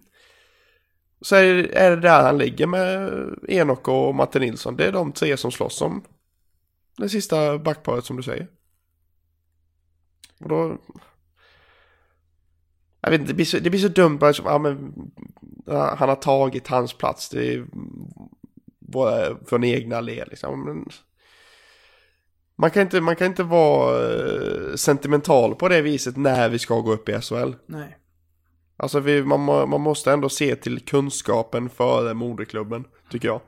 [1.21, 3.11] så är det, är det där han ligger med
[3.47, 4.75] Enok och Matte Nilsson.
[4.75, 6.03] Det är de tre som slåss om
[6.97, 8.47] det sista backparet som du säger.
[10.39, 10.77] Och då...
[13.01, 14.93] Jag vet inte, det blir så, det blir så dumt bara som, ja, men,
[15.67, 17.29] han har tagit hans plats.
[17.29, 17.65] Det är
[18.79, 20.65] våra, från egna led liksom.
[20.65, 20.89] Men,
[22.55, 26.79] man, kan inte, man kan inte vara eh, sentimental på det viset när vi ska
[26.79, 27.53] gå upp i SHL.
[27.65, 27.97] Nej.
[28.77, 33.41] Alltså vi, man, man måste ändå se till kunskapen före moderklubben, tycker jag.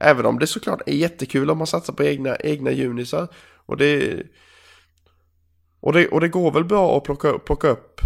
[0.00, 3.28] Även om det såklart är jättekul om man satsar på egna, egna junisar.
[3.66, 4.22] Och det,
[5.80, 8.00] och det, och det går väl bra att plocka, plocka upp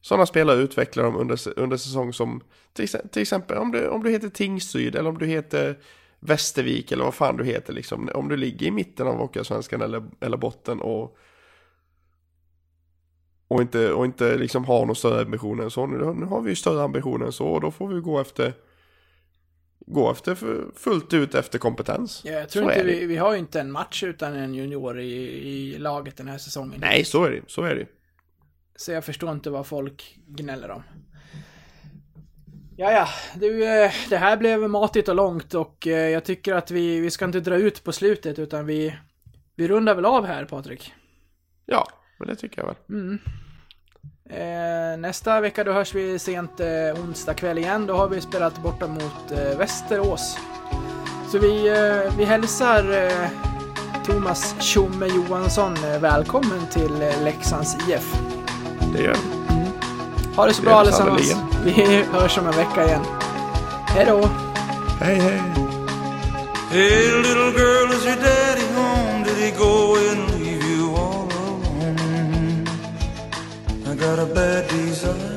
[0.00, 2.40] sådana spelare och utveckla dem under, under säsong som
[2.72, 5.78] till, till exempel om du, om du heter Tingsryd eller om du heter
[6.20, 8.10] Västervik eller vad fan du heter liksom.
[8.14, 11.16] Om du ligger i mitten av Hockeyallsvenskan eller, eller botten och
[13.48, 15.86] och inte, och inte liksom har någon större ambition än så.
[15.86, 18.52] Nu, nu har vi ju större ambitioner än så och då får vi gå efter
[19.92, 20.34] gå efter
[20.76, 22.22] fullt ut efter kompetens.
[22.24, 25.00] Ja, jag tror Så inte vi, vi har ju inte en match utan en junior
[25.00, 25.12] i,
[25.48, 26.80] i laget den här säsongen.
[26.80, 27.42] Nej, så är det.
[27.46, 27.86] Så är det.
[28.76, 30.82] Så jag förstår inte vad folk gnäller om.
[32.76, 33.08] Ja, ja,
[33.46, 37.24] eh, det här blev matigt och långt och eh, jag tycker att vi, vi ska
[37.24, 38.96] inte dra ut på slutet utan vi,
[39.56, 40.92] vi rundar väl av här Patrik.
[41.66, 41.88] Ja,
[42.18, 42.76] men det tycker jag väl.
[44.32, 47.86] Eh, nästa vecka då hörs vi sent eh, onsdag kväll igen.
[47.86, 50.38] Då har vi spelat borta mot eh, Västerås.
[51.32, 53.28] Så vi, eh, vi hälsar eh,
[54.06, 58.14] Thomas Tjomme Johansson eh, välkommen till eh, Leksands IF.
[58.96, 60.36] Det gör vi.
[60.36, 61.36] Ha det så Det bra allesammans.
[61.64, 61.72] Vi
[62.12, 63.02] hörs om en vecka igen.
[63.86, 64.28] Hej då!
[65.00, 65.42] Hej, hej.
[66.70, 67.22] Hey,
[74.16, 75.36] got a bad desire.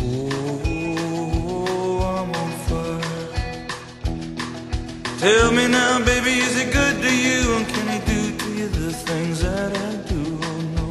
[0.00, 1.12] Oh,
[2.10, 3.02] I'm on fire.
[5.20, 7.40] Tell me now, baby, is he good to you?
[7.56, 10.22] And can he do to you the things that I do?
[10.50, 10.86] Oh, no.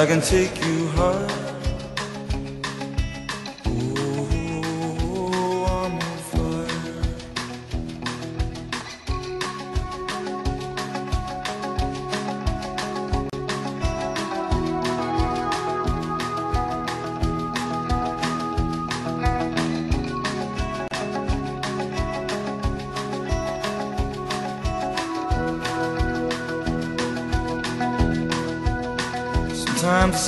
[0.00, 1.43] I can take you high.